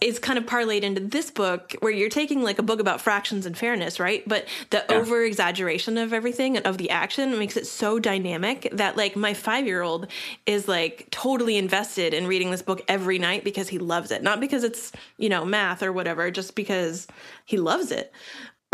[0.00, 3.46] is kind of parlayed into this book where you're taking like a book about fractions
[3.46, 4.26] and fairness, right?
[4.28, 4.96] But the yeah.
[4.96, 9.34] over exaggeration of everything and of the action makes it so dynamic that like my
[9.34, 10.08] five year old
[10.46, 14.22] is like totally invested in reading this book every night because he loves it.
[14.22, 17.06] Not because it's, you know, math or whatever, just because
[17.44, 18.12] he loves it.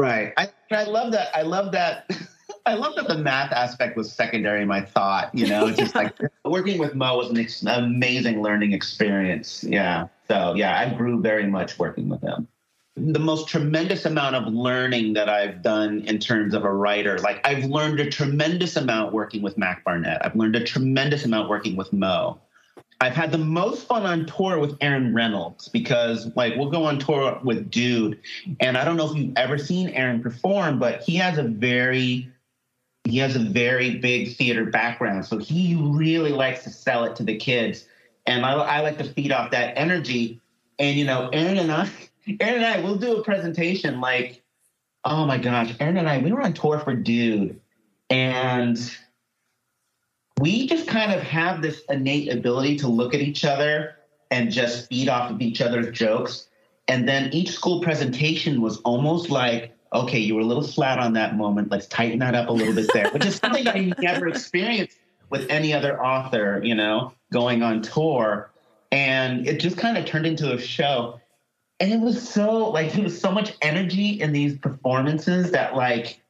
[0.00, 0.32] Right.
[0.36, 1.28] I, I love that.
[1.36, 2.10] I love that.
[2.66, 5.34] I love that the math aspect was secondary in my thought.
[5.34, 9.64] You know, just like working with Mo was an ex- amazing learning experience.
[9.64, 10.08] Yeah.
[10.28, 12.48] So yeah, I grew very much working with him.
[12.96, 17.46] The most tremendous amount of learning that I've done in terms of a writer, like
[17.46, 20.24] I've learned a tremendous amount working with Mac Barnett.
[20.24, 22.40] I've learned a tremendous amount working with Mo.
[23.02, 26.98] I've had the most fun on tour with Aaron Reynolds because, like, we'll go on
[26.98, 28.20] tour with Dude,
[28.60, 32.30] and I don't know if you've ever seen Aaron perform, but he has a very
[33.04, 37.22] he has a very big theater background, so he really likes to sell it to
[37.22, 37.86] the kids
[38.26, 40.40] and I, I like to feed off that energy.
[40.78, 41.90] And you know, Aaron and I,
[42.40, 44.42] Aaron and I, we'll do a presentation like,
[45.04, 47.60] oh my gosh, Aaron and I, we were on tour for Dude,
[48.08, 48.78] and
[50.40, 53.96] we just kind of have this innate ability to look at each other
[54.30, 56.46] and just feed off of each other's jokes.
[56.88, 61.14] And then each school presentation was almost like, okay, you were a little flat on
[61.14, 61.70] that moment.
[61.70, 64.96] Let's tighten that up a little bit there, which is something I never experienced
[65.30, 68.50] with any other author, you know, going on tour.
[68.92, 71.20] And it just kind of turned into a show.
[71.78, 76.20] And it was so like there was so much energy in these performances that like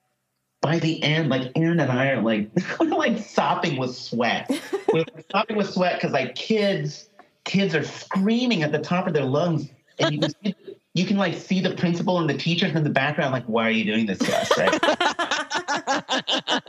[0.61, 4.51] by the end, like Aaron and I are like like sopping with sweat.
[4.93, 7.09] We're sopping with sweat because like kids,
[7.45, 9.69] kids are screaming at the top of their lungs,
[9.99, 10.55] and you can see,
[11.01, 13.71] you can like see the principal and the teachers in the background, like, why are
[13.71, 14.59] you doing this to us?
[14.59, 14.79] Right?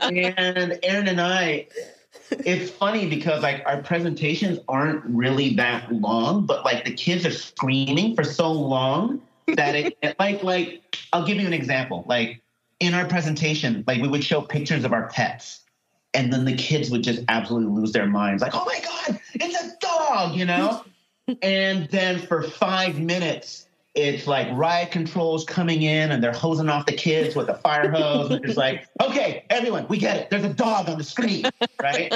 [0.00, 1.68] and Aaron and I,
[2.30, 7.30] it's funny because like our presentations aren't really that long, but like the kids are
[7.30, 12.04] screaming for so long that it, it like like I'll give you an example.
[12.08, 12.40] Like
[12.80, 15.60] in our presentation, like we would show pictures of our pets,
[16.14, 19.62] and then the kids would just absolutely lose their minds, like, oh my god, it's
[19.62, 20.84] a dog, you know.
[21.42, 26.86] and then for five minutes, it's like riot controls coming in and they're hosing off
[26.86, 28.30] the kids with a fire hose.
[28.30, 30.30] and it's like, okay, everyone, we get it.
[30.30, 31.44] There's a dog on the screen,
[31.80, 32.14] right?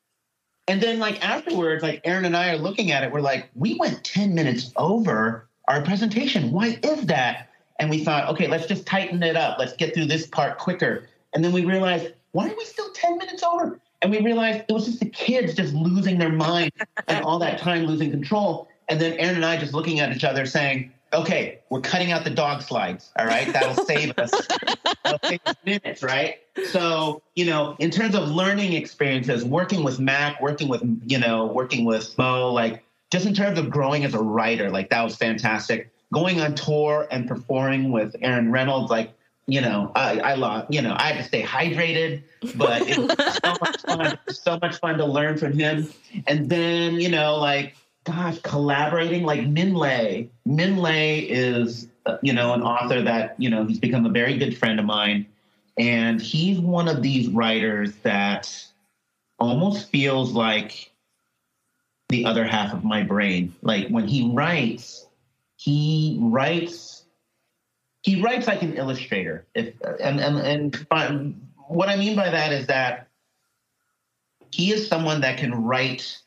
[0.68, 3.74] and then like afterwards, like Aaron and I are looking at it, we're like, we
[3.74, 6.52] went 10 minutes over our presentation.
[6.52, 7.48] Why is that?
[7.80, 9.58] And we thought, okay, let's just tighten it up.
[9.58, 11.08] Let's get through this part quicker.
[11.32, 13.80] And then we realized, why are we still 10 minutes over?
[14.02, 16.72] And we realized it was just the kids just losing their mind
[17.08, 18.68] and all that time losing control.
[18.88, 22.24] And then Aaron and I just looking at each other saying, okay, we're cutting out
[22.24, 23.10] the dog slides.
[23.18, 24.30] All right, that'll save us.
[25.04, 26.38] that'll save us minutes, right?
[26.66, 31.46] So, you know, in terms of learning experiences, working with Mac, working with, you know,
[31.46, 35.16] working with Mo, like just in terms of growing as a writer, like that was
[35.16, 35.90] fantastic.
[36.12, 39.12] Going on tour and performing with Aaron Reynolds, like,
[39.46, 42.22] you know, I, I love, you know, I had to stay hydrated,
[42.54, 45.88] but it was so much fun, so much fun to learn from him.
[46.26, 50.28] And then, you know, like gosh, collaborating like Minh Lê.
[50.46, 54.36] Minh Lê is, uh, you know, an author that, you know, he's become a very
[54.36, 55.26] good friend of mine.
[55.78, 58.64] And he's one of these writers that
[59.38, 60.90] almost feels like
[62.08, 63.54] the other half of my brain.
[63.62, 65.06] Like when he writes,
[65.56, 67.04] he writes,
[68.02, 69.46] he writes like an illustrator.
[69.54, 71.08] If and and and by,
[71.68, 73.08] what I mean by that is that
[74.50, 76.18] he is someone that can write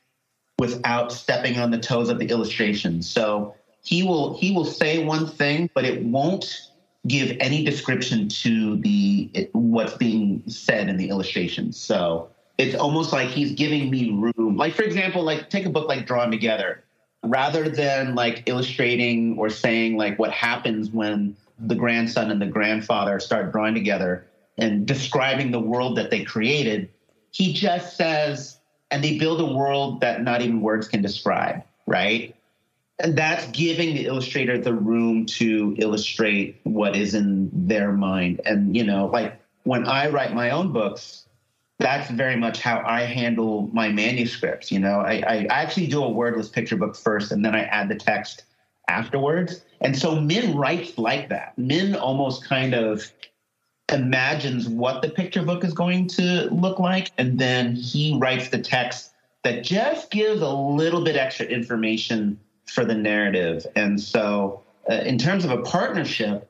[0.59, 3.01] without stepping on the toes of the illustration.
[3.01, 6.69] So he will he will say one thing, but it won't
[7.07, 11.73] give any description to the what's being said in the illustration.
[11.73, 14.55] So it's almost like he's giving me room.
[14.57, 16.83] Like for example, like take a book like Drawn Together.
[17.25, 23.19] Rather than like illustrating or saying like what happens when the grandson and the grandfather
[23.19, 24.25] start drawing together
[24.57, 26.89] and describing the world that they created,
[27.31, 28.59] he just says
[28.93, 32.35] and they build a world that not even words can describe, right?
[32.99, 38.41] And that's giving the illustrator the room to illustrate what is in their mind.
[38.45, 41.25] And, you know, like when I write my own books,
[41.79, 44.71] that's very much how I handle my manuscripts.
[44.71, 47.89] You know, I, I actually do a wordless picture book first, and then I add
[47.89, 48.43] the text
[48.87, 49.61] afterwards.
[49.81, 51.57] And so Minh writes like that.
[51.57, 53.11] Minh almost kind of
[53.93, 58.59] imagines what the picture book is going to look like, and then he writes the
[58.59, 59.13] text
[59.43, 63.65] that just gives a little bit extra information for the narrative.
[63.75, 66.49] And so, uh, in terms of a partnership,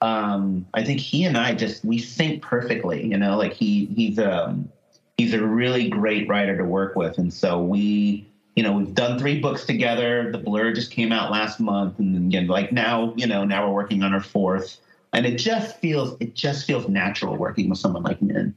[0.00, 3.06] um, I think he and I just we sync perfectly.
[3.06, 4.68] You know, like he he's um
[5.16, 8.26] he's a really great writer to work with, and so we
[8.56, 10.30] you know we've done three books together.
[10.32, 13.66] The Blur just came out last month, and then again, like now you know now
[13.66, 14.78] we're working on our fourth,
[15.12, 18.54] and it just feels it just feels natural working with someone like Minh.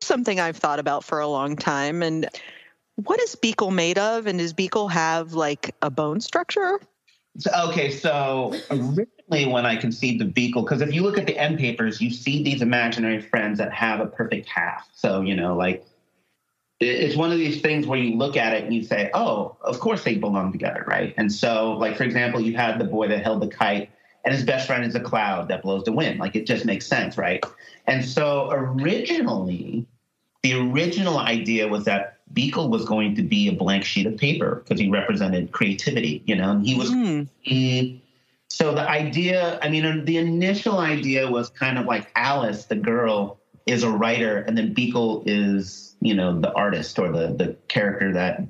[0.00, 2.28] Something I've thought about for a long time, and
[2.96, 4.26] what is Beekle made of?
[4.26, 6.78] And does Beekle have like a bone structure?
[7.38, 11.38] So, okay, so originally when I conceived of Beekle, because if you look at the
[11.38, 14.86] end papers, you see these imaginary friends that have a perfect half.
[14.94, 15.86] So, you know, like
[16.82, 19.80] it's one of these things where you look at it and you say, oh, of
[19.80, 21.14] course they belong together, right?
[21.16, 23.90] And so, like, for example, you had the boy that held the kite
[24.24, 26.18] and his best friend is a cloud that blows the wind.
[26.20, 27.44] Like, it just makes sense, right?
[27.86, 29.86] And so, originally,
[30.42, 34.62] the original idea was that Beekle was going to be a blank sheet of paper
[34.64, 36.90] because he represented creativity, you know, and he was.
[36.90, 37.28] Mm.
[37.40, 38.02] He,
[38.48, 43.38] so the idea, I mean, the initial idea was kind of like Alice, the girl,
[43.66, 48.12] is a writer, and then Beekle is, you know, the artist or the the character
[48.12, 48.42] that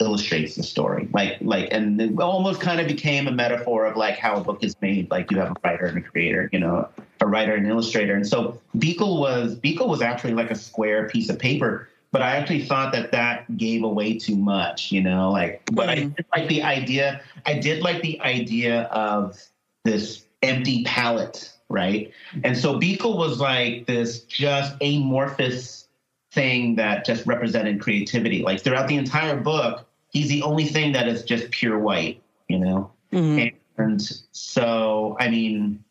[0.00, 1.08] illustrates the story.
[1.12, 4.62] Like, like, and it almost kind of became a metaphor of like how a book
[4.62, 5.10] is made.
[5.10, 6.88] Like you have a writer and a creator, you know,
[7.20, 8.14] a writer and illustrator.
[8.14, 12.36] And so Beekle was Beekle was actually like a square piece of paper but I
[12.36, 15.90] actually thought that that gave away too much, you know, like, but mm-hmm.
[15.90, 19.38] I did like the idea, I did like the idea of
[19.84, 22.12] this empty palette, right?
[22.44, 25.88] And so Beekle was like this just amorphous
[26.32, 28.42] thing that just represented creativity.
[28.42, 32.58] Like throughout the entire book, he's the only thing that is just pure white, you
[32.58, 32.90] know?
[33.12, 33.56] Mm-hmm.
[33.82, 34.02] And
[34.32, 35.84] so, I mean,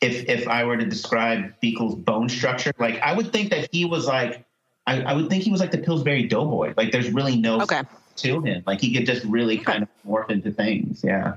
[0.00, 3.84] if if I were to describe Beekle's bone structure, like I would think that he
[3.84, 4.44] was like
[4.86, 6.74] I, I, would think he was like the Pillsbury Doughboy.
[6.76, 7.82] Like there's really no okay.
[8.16, 8.62] to him.
[8.66, 9.64] Like he could just really okay.
[9.64, 11.02] kind of morph into things.
[11.02, 11.34] Yeah.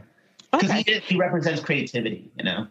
[0.52, 0.84] Because okay.
[0.86, 2.68] he, he represents creativity, you know?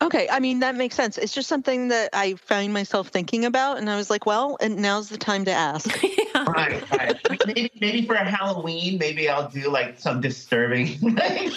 [0.00, 1.18] Okay, I mean that makes sense.
[1.18, 4.76] It's just something that I found myself thinking about, and I was like, "Well, and
[4.76, 6.44] now's the time to ask." yeah.
[6.44, 7.46] Right, right.
[7.46, 11.52] Maybe, maybe for Halloween, maybe I'll do like some disturbing like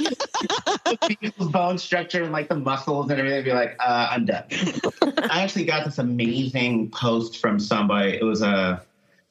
[1.08, 3.44] people's bone structure and like the muscles and everything.
[3.44, 4.46] Be like, uh, I'm done.
[5.30, 8.18] I actually got this amazing post from somebody.
[8.18, 8.82] It was a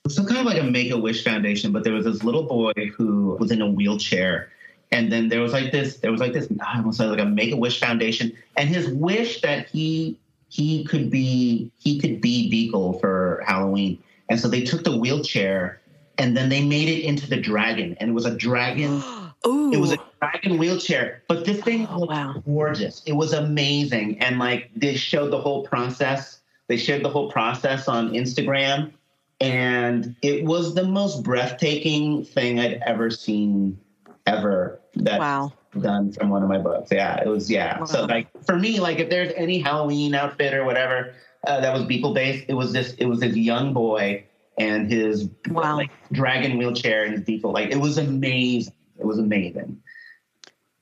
[0.08, 2.72] some kind of like a Make a Wish Foundation, but there was this little boy
[2.96, 4.50] who was in a wheelchair
[4.92, 7.24] and then there was like this, there was like this, I almost say like a
[7.24, 10.18] Make a Wish Foundation, and his wish that he
[10.48, 15.80] he could be he could be Beekle for Halloween, and so they took the wheelchair
[16.20, 19.02] and then they made it into the dragon, and it was a dragon.
[19.46, 19.72] Ooh.
[19.72, 22.42] It was a dragon wheelchair, but this thing oh, was wow.
[22.44, 23.02] gorgeous.
[23.06, 26.40] It was amazing, and like they showed the whole process.
[26.66, 28.92] They shared the whole process on Instagram,
[29.40, 33.78] and it was the most breathtaking thing I'd ever seen
[34.26, 35.52] ever that wow.
[35.80, 36.90] done from one of my books.
[36.92, 37.78] Yeah, it was yeah.
[37.80, 37.84] Wow.
[37.86, 41.14] So like for me, like if there's any Halloween outfit or whatever
[41.46, 44.24] uh, that was Beekle based, it was this it was this young boy
[44.58, 45.76] and his wow.
[45.76, 47.52] like dragon wheelchair and his Beekle.
[47.52, 48.74] Like it was amazing.
[48.98, 49.80] It was amazing.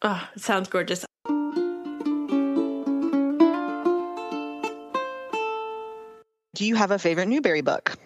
[0.02, 1.04] Oh, it sounds gorgeous.
[6.54, 7.96] Do you have a favorite Newbery book?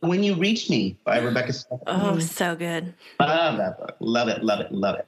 [0.00, 1.52] When You Reach Me by Rebecca
[1.86, 2.22] Oh, mm.
[2.22, 2.94] so good.
[3.20, 3.96] Love that book.
[4.00, 5.06] Love it, love it, love it.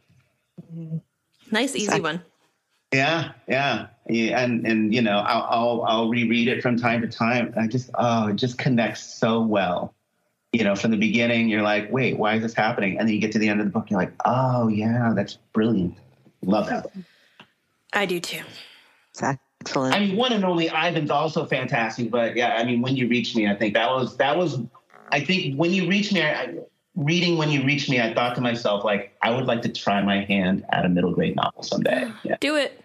[0.75, 0.99] Mm-hmm.
[1.51, 2.23] Nice, easy one.
[2.93, 7.09] Yeah, yeah, yeah, and and you know, I'll, I'll I'll reread it from time to
[7.09, 7.53] time.
[7.57, 9.95] I just oh, it just connects so well.
[10.53, 12.99] You know, from the beginning, you're like, wait, why is this happening?
[12.99, 15.39] And then you get to the end of the book, you're like, oh yeah, that's
[15.53, 15.97] brilliant.
[16.43, 16.87] Love that.
[17.93, 18.43] I do too.
[19.61, 19.95] Excellent.
[19.95, 23.35] I mean, one and only Ivan's also fantastic, but yeah, I mean, when you reach
[23.35, 24.61] me, I think that was that was,
[25.11, 26.55] I think when you reach me, I,
[26.97, 30.03] reading when you reach me, I thought to myself like, I would like to try
[30.03, 32.11] my hand at a middle grade novel someday.
[32.25, 32.37] Yeah.
[32.41, 32.81] Do it.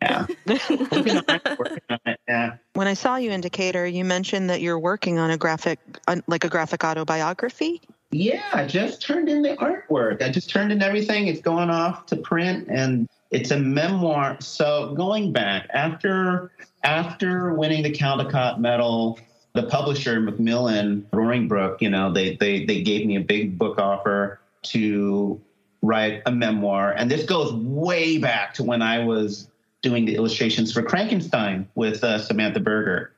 [0.00, 0.26] Yeah.
[2.28, 2.56] yeah.
[2.74, 5.80] When I saw you in Decatur, you mentioned that you're working on a graphic,
[6.28, 7.80] like a graphic autobiography.
[8.10, 10.22] Yeah, I just turned in the artwork.
[10.22, 11.26] I just turned in everything.
[11.26, 14.38] It's going off to print, and it's a memoir.
[14.40, 16.50] So going back after
[16.82, 19.18] after winning the Caldecott Medal,
[19.54, 23.78] the publisher Macmillan Roaring Brook, you know, they they they gave me a big book
[23.78, 25.40] offer to
[25.82, 29.48] write a memoir, and this goes way back to when I was
[29.82, 33.12] doing the illustrations for Crankenstein with uh, Samantha Berger,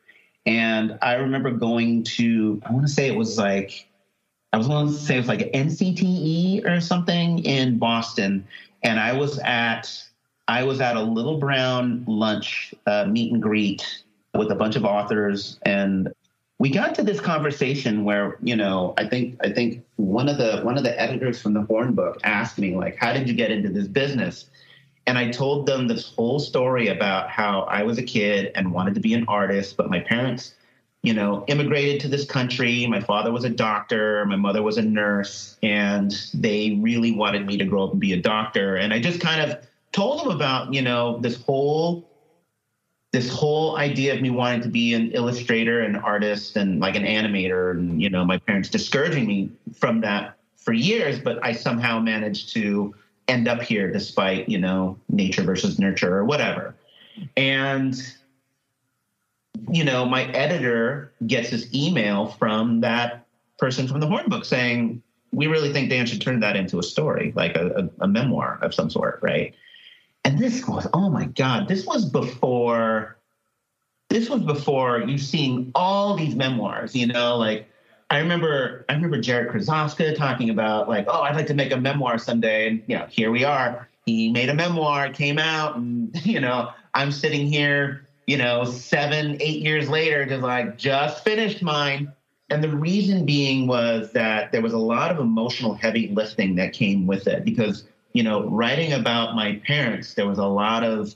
[0.45, 3.87] and I remember going to I want to say it was like
[4.53, 8.47] I was going to say it was like NCTE or something in Boston,
[8.83, 10.05] and I was at
[10.49, 14.03] I was at a little brown lunch uh, meet and greet
[14.35, 16.13] with a bunch of authors, and
[16.59, 20.61] we got to this conversation where you know I think I think one of the
[20.63, 23.51] one of the editors from the Horn Book asked me like, "How did you get
[23.51, 24.47] into this business?"
[25.07, 28.95] And I told them this whole story about how I was a kid and wanted
[28.95, 30.55] to be an artist, but my parents
[31.03, 32.87] you know, immigrated to this country.
[32.87, 37.57] My father was a doctor, my mother was a nurse, and they really wanted me
[37.57, 38.77] to grow up and be a doctor.
[38.77, 39.59] And I just kind of
[39.93, 42.07] told them about, you know, this whole
[43.13, 47.03] this whole idea of me wanting to be an illustrator and artist and like an
[47.03, 51.99] animator and you know my parents discouraging me from that for years but i somehow
[51.99, 52.95] managed to
[53.27, 56.73] end up here despite you know nature versus nurture or whatever
[57.37, 58.15] and
[59.71, 63.27] you know, my editor gets this email from that
[63.59, 65.03] person from the Horn Book saying,
[65.33, 68.59] "We really think Dan should turn that into a story, like a, a, a memoir
[68.63, 69.55] of some sort, right?"
[70.25, 73.17] And this was, oh my God, this was before.
[74.09, 77.71] This was before you seeing all these memoirs, you know, like
[78.11, 81.77] I remember I remember Jarrett Krosoczka talking about like, oh, I'd like to make a
[81.77, 82.69] memoir someday.
[82.69, 83.89] And you know, here we are.
[84.05, 89.37] He made a memoir, came out, and you know, I'm sitting here you know, seven,
[89.41, 92.13] eight years later to like just finished mine.
[92.49, 96.73] And the reason being was that there was a lot of emotional heavy lifting that
[96.73, 101.13] came with it because, you know, writing about my parents, there was a lot of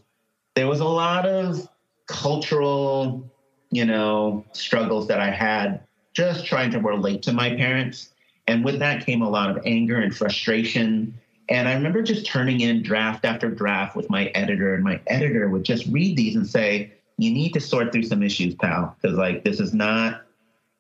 [0.56, 1.68] there was a lot of
[2.06, 3.24] cultural,
[3.70, 5.84] you know, struggles that I had
[6.14, 8.12] just trying to relate to my parents.
[8.48, 11.14] And with that came a lot of anger and frustration.
[11.48, 15.48] And I remember just turning in draft after draft with my editor, and my editor
[15.48, 19.16] would just read these and say, you need to sort through some issues, pal, because
[19.16, 20.22] like this is not,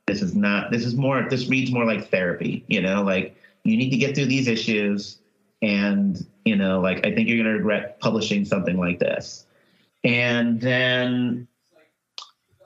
[0.06, 2.64] this is not, this is more, this reads more like therapy.
[2.68, 5.18] You know, like you need to get through these issues,
[5.62, 9.46] and you know, like I think you're gonna regret publishing something like this.
[10.02, 11.48] And then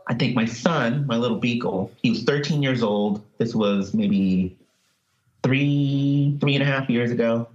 [0.08, 3.22] I think my son, my little Beagle, he was 13 years old.
[3.38, 4.56] This was maybe
[5.42, 7.48] three, three and a half years ago.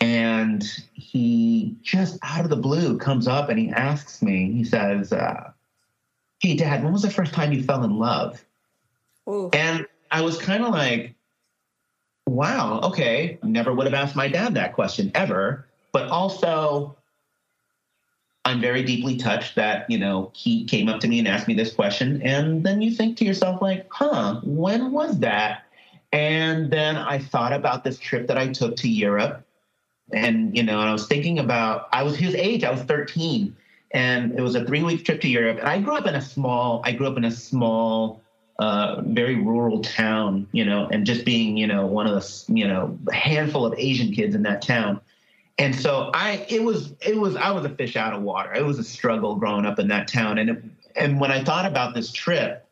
[0.00, 5.12] And he just out of the blue comes up and he asks me, he says,
[5.12, 5.52] uh,
[6.40, 8.42] Hey, dad, when was the first time you fell in love?
[9.28, 9.50] Ooh.
[9.52, 11.14] And I was kind of like,
[12.26, 15.66] wow, okay, never would have asked my dad that question ever.
[15.92, 16.96] But also,
[18.44, 21.54] I'm very deeply touched that, you know, he came up to me and asked me
[21.54, 22.22] this question.
[22.22, 25.64] And then you think to yourself, like, huh, when was that?
[26.12, 29.44] And then I thought about this trip that I took to Europe
[30.12, 33.56] and, you know, and I was thinking about, I was his age, I was 13.
[33.92, 35.58] And it was a three week trip to Europe.
[35.58, 38.22] And I grew up in a small, I grew up in a small,
[38.58, 42.68] uh, very rural town, you know, and just being, you know, one of the, you
[42.68, 45.00] know, a handful of Asian kids in that town.
[45.58, 48.54] And so I, it was, it was, I was a fish out of water.
[48.54, 50.38] It was a struggle growing up in that town.
[50.38, 50.62] And, it,
[50.94, 52.66] and when I thought about this trip,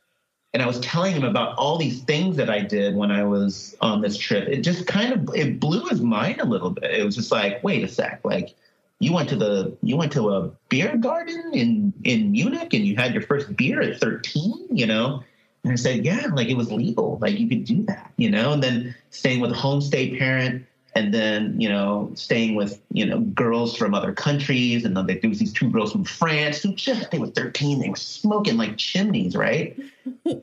[0.55, 3.77] and I was telling him about all these things that I did when I was
[3.81, 4.49] on this trip.
[4.49, 6.91] It just kind of it blew his mind a little bit.
[6.91, 8.55] It was just like, wait a sec, like
[8.99, 12.97] you went to the you went to a beer garden in in Munich and you
[12.97, 15.23] had your first beer at 13, you know?
[15.65, 18.53] And I said, yeah, like it was legal, like you could do that, you know?
[18.53, 23.21] And then staying with a homestay parent and then you know staying with you know
[23.21, 24.85] girls from other countries.
[24.85, 27.89] And then there was these two girls from france who just they were 13 they
[27.89, 29.79] were smoking like chimneys right?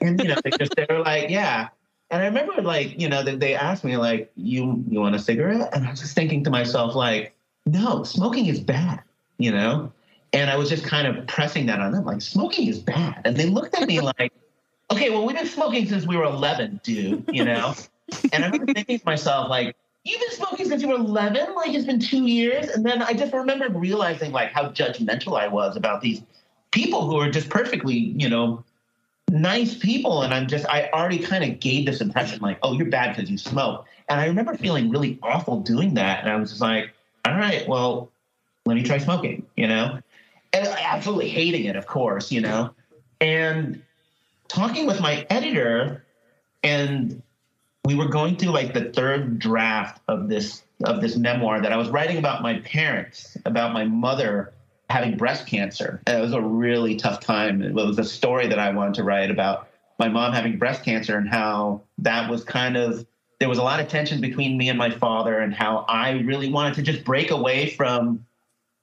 [0.02, 1.70] And you know they just they were like yeah.
[2.12, 5.20] And i remember like you know they, they asked me like you you want a
[5.20, 5.70] cigarette?
[5.74, 7.36] And i was just thinking to myself like
[7.66, 9.02] no smoking is bad
[9.38, 9.92] you know?
[10.34, 13.22] And i was just kind of pressing that on them like smoking is bad.
[13.26, 14.32] And they looked at me like
[14.92, 17.74] okay well we've been smoking since we were 11 dude you know?
[18.32, 19.76] And i remember thinking to myself like
[20.06, 23.12] you've been smoking since you were 11 like it's been two years and then i
[23.12, 26.22] just remember realizing like how judgmental i was about these
[26.72, 28.64] people who are just perfectly you know
[29.32, 32.90] nice people and i'm just i already kind of gave this impression like oh you're
[32.90, 33.86] bad because you smoke.
[34.08, 36.94] And i remember feeling really awful doing that and i was just like
[37.26, 38.12] all right well
[38.66, 40.00] let me try smoking you know?
[40.54, 42.72] And absolutely hating it of course you know?
[43.20, 43.82] And
[44.48, 46.04] talking with my editor
[46.64, 47.22] and
[47.86, 51.78] we were going through like the third draft of this of this memoir that I
[51.78, 54.54] was writing about my parents, about my mother
[54.90, 56.02] having breast cancer.
[56.06, 57.62] And it was a really tough time.
[57.62, 59.70] It was a story that I wanted to write about
[60.00, 63.06] my mom having breast cancer and how that was kind of
[63.40, 66.52] there was a lot of tension between me and my father and how I really
[66.52, 68.26] wanted to just break away from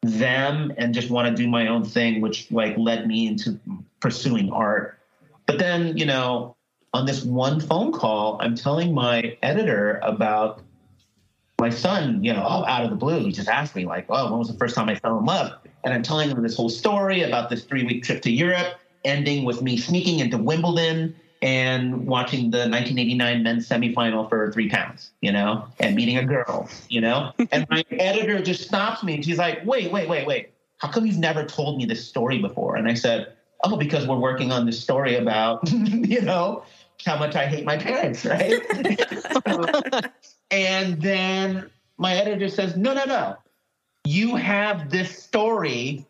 [0.02, 3.58] them and just want to do my own thing which like led me into
[4.00, 4.98] pursuing art.
[5.46, 6.56] But then, you know,
[6.94, 10.62] on this one phone call, I'm telling my editor about
[11.58, 14.38] my son, you know, out of the blue, he just asked me, like, oh, when
[14.38, 15.52] was the first time I fell in love?
[15.84, 19.44] And I'm telling him this whole story about this three week trip to Europe, ending
[19.44, 25.32] with me sneaking into Wimbledon and watching the 1989 men's semifinal for three pounds, you
[25.32, 27.32] know, and meeting a girl, you know.
[27.52, 30.50] and my editor just stops me and she's like, wait, wait, wait, wait.
[30.78, 32.76] How come you've never told me this story before?
[32.76, 33.32] And I said,
[33.64, 36.64] oh, because we're working on this story about, you know,
[37.04, 38.60] how much I hate my parents, right?
[40.50, 43.36] and then my editor says, no, no, no.
[44.04, 46.04] You have this story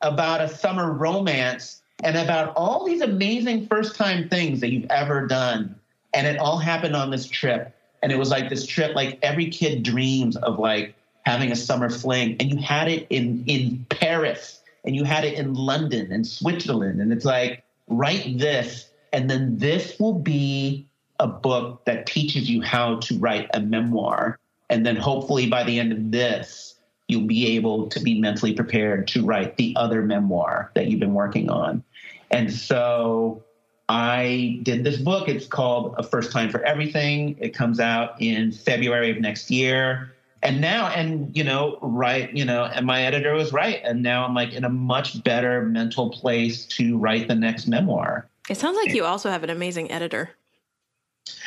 [0.00, 5.26] about a summer romance and about all these amazing first time things that you've ever
[5.26, 5.74] done.
[6.12, 7.74] And it all happened on this trip.
[8.02, 11.88] And it was like this trip, like every kid dreams of like having a summer
[11.90, 12.36] fling.
[12.40, 17.00] And you had it in, in Paris and you had it in London and Switzerland.
[17.00, 20.88] And it's like, write this and then this will be
[21.20, 24.40] a book that teaches you how to write a memoir.
[24.68, 26.74] And then hopefully by the end of this,
[27.06, 31.14] you'll be able to be mentally prepared to write the other memoir that you've been
[31.14, 31.84] working on.
[32.32, 33.44] And so
[33.88, 35.28] I did this book.
[35.28, 37.36] It's called A First Time for Everything.
[37.38, 40.12] It comes out in February of next year.
[40.42, 43.80] And now, and you know, right, you know, and my editor was right.
[43.84, 48.28] And now I'm like in a much better mental place to write the next memoir.
[48.48, 50.30] It sounds like you also have an amazing editor.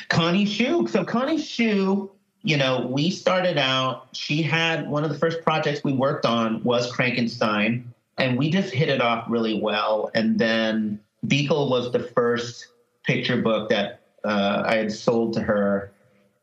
[0.09, 0.87] Connie Hsu.
[0.87, 2.09] So Connie Hsu,
[2.41, 6.63] you know, we started out, she had one of the first projects we worked on
[6.63, 7.83] was Crankenstein,
[8.17, 10.09] and we just hit it off really well.
[10.15, 12.67] And then Beekle was the first
[13.03, 15.91] picture book that uh, I had sold to her.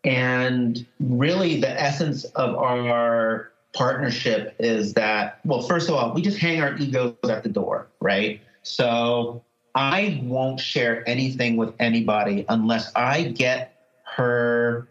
[0.04, 6.38] And really, the essence of our partnership is that, well, first of all, we just
[6.38, 8.40] hang our egos at the door, right?
[8.62, 9.42] So
[9.74, 13.74] I won't share anything with anybody unless I get
[14.16, 14.88] her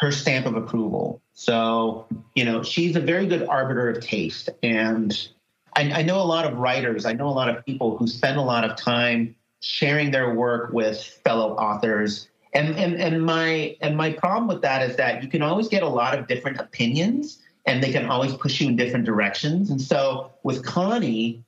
[0.00, 1.22] her stamp of approval.
[1.34, 4.48] So, you know, she's a very good arbiter of taste.
[4.62, 5.28] And
[5.76, 8.36] I, I, know a lot of writers, I know a lot of people who spend
[8.36, 12.28] a lot of time sharing their work with fellow authors.
[12.52, 15.82] And, and, and my and my problem with that is that you can always get
[15.82, 19.70] a lot of different opinions and they can always push you in different directions.
[19.70, 21.44] And so with Connie,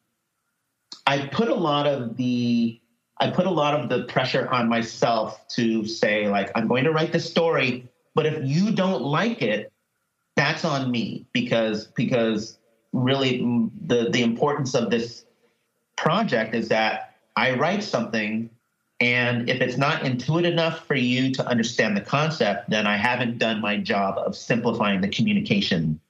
[1.07, 2.80] I put a lot of the
[3.18, 6.92] I put a lot of the pressure on myself to say like I'm going to
[6.92, 9.72] write the story, but if you don't like it,
[10.34, 12.59] that's on me because because
[12.92, 15.24] really mm, the the importance of this
[15.96, 18.50] project is that I write something
[19.00, 23.38] and if it's not intuitive enough for you to understand the concept, then I haven't
[23.38, 26.00] done my job of simplifying the communication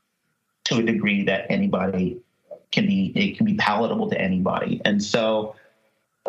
[0.65, 2.21] to a degree that anybody
[2.77, 4.81] can be it can be palatable to anybody.
[4.85, 5.57] And so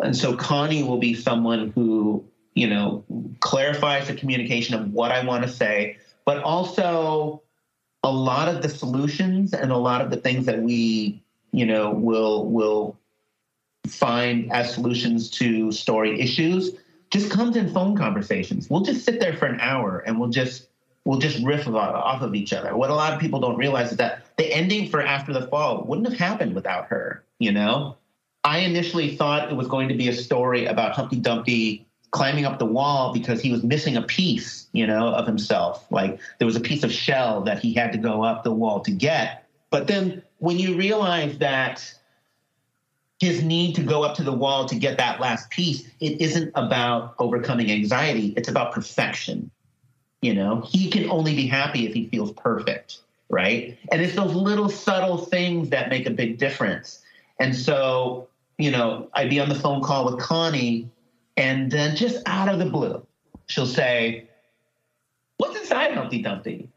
[0.02, 2.24] and so Connie will be someone who,
[2.54, 3.04] you know,
[3.40, 7.42] clarifies the communication of what I want to say, but also
[8.02, 11.22] a lot of the solutions and a lot of the things that we,
[11.52, 12.98] you know, will will
[13.86, 16.72] find as solutions to story issues
[17.10, 18.68] just comes in phone conversations.
[18.68, 20.67] We'll just sit there for an hour and we'll just
[21.08, 22.76] will just riff off of each other.
[22.76, 25.82] What a lot of people don't realize is that the ending for After the Fall
[25.84, 27.96] wouldn't have happened without her, you know?
[28.44, 32.58] I initially thought it was going to be a story about Humpty Dumpty climbing up
[32.58, 35.90] the wall because he was missing a piece, you know, of himself.
[35.90, 38.80] Like there was a piece of shell that he had to go up the wall
[38.80, 39.46] to get.
[39.70, 41.90] But then when you realize that
[43.18, 46.52] his need to go up to the wall to get that last piece, it isn't
[46.54, 49.50] about overcoming anxiety, it's about perfection.
[50.22, 52.98] You know, he can only be happy if he feels perfect,
[53.28, 53.78] right?
[53.92, 57.02] And it's those little subtle things that make a big difference.
[57.38, 60.90] And so, you know, I'd be on the phone call with Connie,
[61.36, 63.06] and then just out of the blue,
[63.46, 64.24] she'll say,
[65.36, 66.68] What's inside Humpty Dumpty?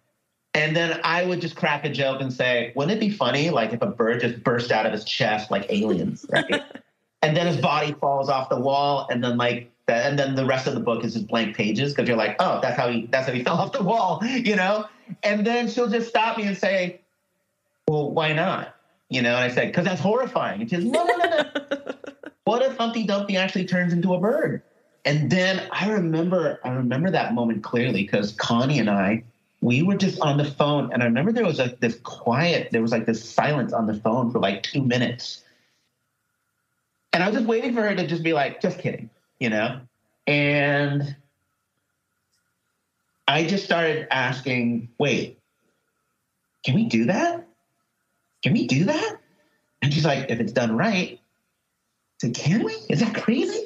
[0.54, 3.74] And then I would just crack a joke and say, Wouldn't it be funny, like
[3.74, 6.62] if a bird just burst out of his chest like aliens, right?
[7.24, 10.68] and then his body falls off the wall, and then like and then the rest
[10.68, 13.28] of the book is just blank pages because you're like, oh, that's how he that's
[13.28, 14.86] how he fell off the wall, you know.
[15.24, 17.02] And then she'll just stop me and say,
[17.88, 18.76] well, why not?
[19.10, 20.62] You know, and I said, because that's horrifying.
[20.62, 21.94] And she's no, no, no, no.
[22.46, 24.62] what if Humpty Dumpty actually turns into a bird?
[25.04, 29.24] And then I remember, I remember that moment clearly because Connie and I,
[29.60, 32.82] we were just on the phone, and I remember there was like this quiet, there
[32.82, 35.44] was like this silence on the phone for like two minutes.
[37.14, 39.10] And I was just waiting for her to just be like, just kidding
[39.42, 39.82] you know?
[40.28, 41.16] And
[43.28, 45.40] I just started asking, wait,
[46.64, 47.48] can we do that?
[48.44, 49.18] Can we do that?
[49.82, 51.20] And she's like, if it's done right.
[51.20, 51.20] I
[52.22, 52.74] said, can we?
[52.88, 53.66] Is that crazy?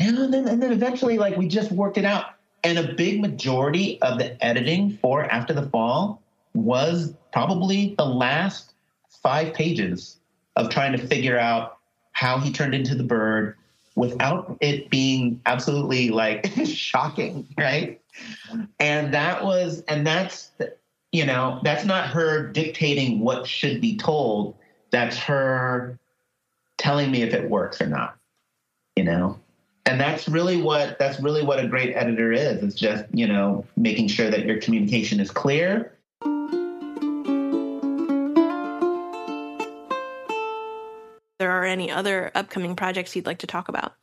[0.00, 2.26] And then and then eventually like we just worked it out.
[2.64, 6.20] And a big majority of the editing for After the Fall
[6.52, 8.72] was probably the last
[9.22, 10.16] five pages
[10.56, 11.78] of trying to figure out
[12.10, 13.56] how he turned into the bird
[13.96, 18.00] without it being absolutely like shocking, right?
[18.78, 20.50] And that was, and that's,
[21.12, 24.56] you know, that's not her dictating what should be told.
[24.90, 25.98] That's her
[26.78, 28.16] telling me if it works or not,
[28.96, 29.38] you know?
[29.86, 32.62] And that's really what that's really what a great editor is.
[32.62, 35.93] It's just, you know, making sure that your communication is clear
[41.74, 43.94] any other upcoming projects you'd like to talk about?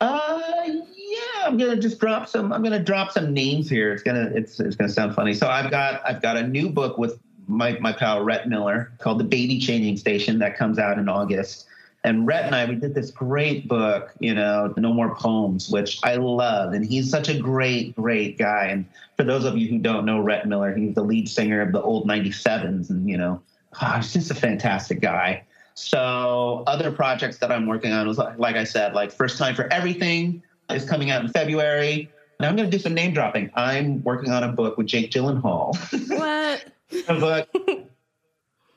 [0.00, 2.52] Uh, yeah, I'm gonna just drop some.
[2.52, 3.92] I'm gonna drop some names here.
[3.92, 5.32] It's gonna it's it's gonna sound funny.
[5.32, 9.20] So I've got I've got a new book with my my pal Rhett Miller called
[9.20, 11.66] The Baby Changing Station that comes out in August.
[12.06, 16.00] And Rhett and I, we did this great book, you know, No More Poems, which
[16.02, 16.74] I love.
[16.74, 18.66] And he's such a great, great guy.
[18.66, 18.84] And
[19.16, 21.80] for those of you who don't know Rhett Miller, he's the lead singer of the
[21.80, 22.90] old 97s.
[22.90, 23.40] And, you know,
[23.96, 25.44] he's just a fantastic guy.
[25.74, 29.70] So other projects that I'm working on was like I said, like First Time for
[29.72, 32.10] Everything is coming out in February.
[32.40, 33.50] Now I'm going to do some name dropping.
[33.54, 35.76] I'm working on a book with Jake Gyllenhaal.
[36.18, 36.64] What?
[37.08, 37.48] a book.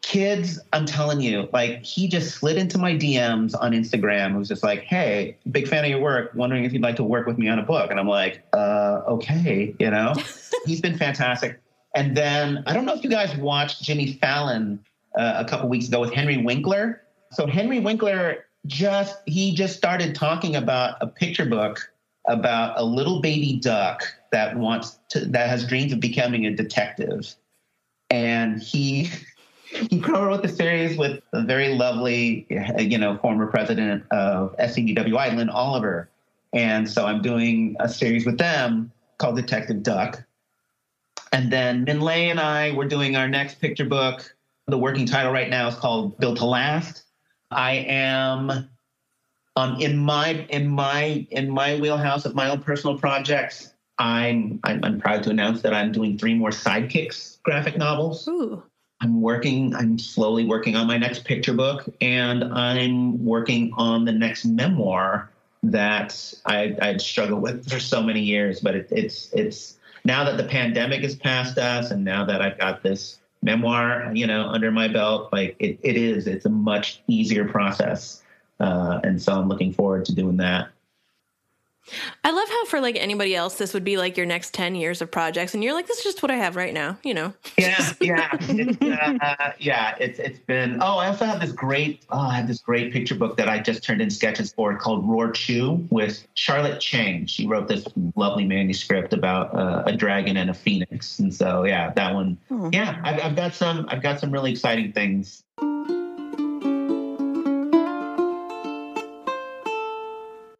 [0.02, 4.36] Kids, I'm telling you, like he just slid into my DMs on Instagram.
[4.36, 6.32] It was just like, "Hey, big fan of your work.
[6.34, 9.02] Wondering if you'd like to work with me on a book." And I'm like, "Uh,
[9.08, 10.14] okay." You know,
[10.66, 11.60] he's been fantastic.
[11.94, 14.80] And then I don't know if you guys watched Jimmy Fallon
[15.18, 17.02] uh, a couple weeks ago with Henry Winkler.
[17.32, 21.92] So Henry Winkler just he just started talking about a picture book
[22.28, 27.36] about a little baby duck that wants to that has dreams of becoming a detective,
[28.10, 29.10] and he
[29.90, 32.46] he co-wrote the series with a very lovely
[32.78, 36.10] you know former president of SCBWI, Lin Oliver,
[36.54, 40.24] and so I'm doing a series with them called Detective Duck.
[41.34, 44.34] And then Minh Lê and I were doing our next picture book
[44.68, 47.04] the working title right now is called Built to Last.
[47.52, 48.70] I am
[49.56, 53.74] um, in my in my in my wheelhouse of my own personal projects.
[53.98, 58.28] I'm, I'm I'm proud to announce that I'm doing three more sidekicks graphic novels.
[58.28, 58.62] Ooh.
[59.00, 59.74] I'm working.
[59.74, 65.30] I'm slowly working on my next picture book, and I'm working on the next memoir
[65.64, 68.60] that I, I'd struggled with for so many years.
[68.60, 72.58] But it, it's it's now that the pandemic is past us, and now that I've
[72.58, 77.02] got this memoir, you know, under my belt, like it, it is, it's a much
[77.08, 78.22] easier process.
[78.60, 80.70] Uh, and so I'm looking forward to doing that.
[82.24, 85.02] I love how for like anybody else, this would be like your next 10 years
[85.02, 85.54] of projects.
[85.54, 87.34] And you're like, this is just what I have right now, you know?
[87.58, 87.94] Yeah.
[88.00, 88.30] Yeah.
[88.40, 89.96] It's, uh, yeah.
[90.00, 93.16] It's, it's been, oh, I also have this great, oh, I have this great picture
[93.16, 97.26] book that I just turned in sketches for called Roar Chew with Charlotte Chang.
[97.26, 97.86] She wrote this
[98.16, 101.20] lovely manuscript about uh, a dragon and a phoenix.
[101.20, 102.70] And so, yeah, that one, oh.
[102.72, 105.44] yeah, I've, I've got some, I've got some really exciting things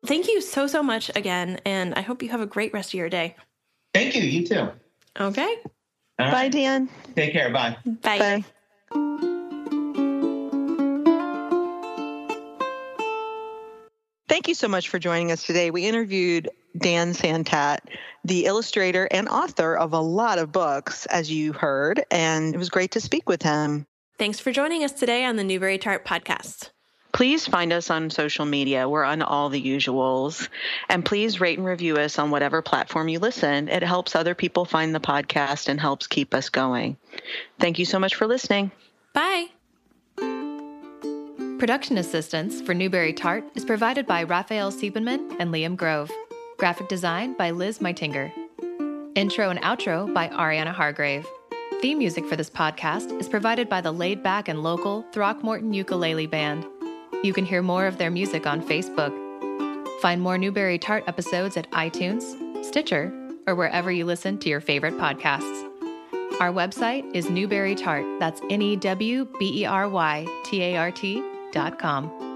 [0.08, 1.60] Thank you so, so much again.
[1.66, 3.36] And I hope you have a great rest of your day.
[3.94, 4.24] Thank you.
[4.24, 4.70] You too.
[5.20, 5.56] Okay.
[6.18, 6.32] Right.
[6.32, 6.90] Bye, Dan.
[7.16, 7.52] Take care.
[7.52, 7.78] Bye.
[7.86, 8.18] Bye.
[8.18, 8.46] Bye.
[14.30, 15.72] Thank you so much for joining us today.
[15.72, 17.80] We interviewed Dan Santat,
[18.24, 22.70] the illustrator and author of a lot of books, as you heard, and it was
[22.70, 23.86] great to speak with him.
[24.18, 26.70] Thanks for joining us today on the Newbery Tart podcast.
[27.18, 28.88] Please find us on social media.
[28.88, 30.50] We're on all the usuals.
[30.88, 33.70] And please rate and review us on whatever platform you listen.
[33.70, 36.96] It helps other people find the podcast and helps keep us going.
[37.60, 38.70] Thank you so much for listening.
[39.14, 39.48] Bye.
[41.58, 46.12] Production assistance for Newbery Tart is provided by Raphael Siebenman and Liam Grove.
[46.60, 48.32] Graphic design by Liz Meitinger.
[49.16, 51.26] Intro and outro by Ariana Hargrave.
[51.82, 56.28] Theme music for this podcast is provided by the laid back and local Throckmorton Ukulele
[56.28, 56.64] Band.
[57.24, 59.12] You can hear more of their music on Facebook.
[60.02, 63.12] Find more Newbery Tart episodes at iTunes, Stitcher,
[63.48, 65.64] or wherever you listen to your favorite podcasts.
[66.40, 68.06] Our website is Newbery Tart.
[68.20, 72.27] That's N E W B E R Y T A R T dot com.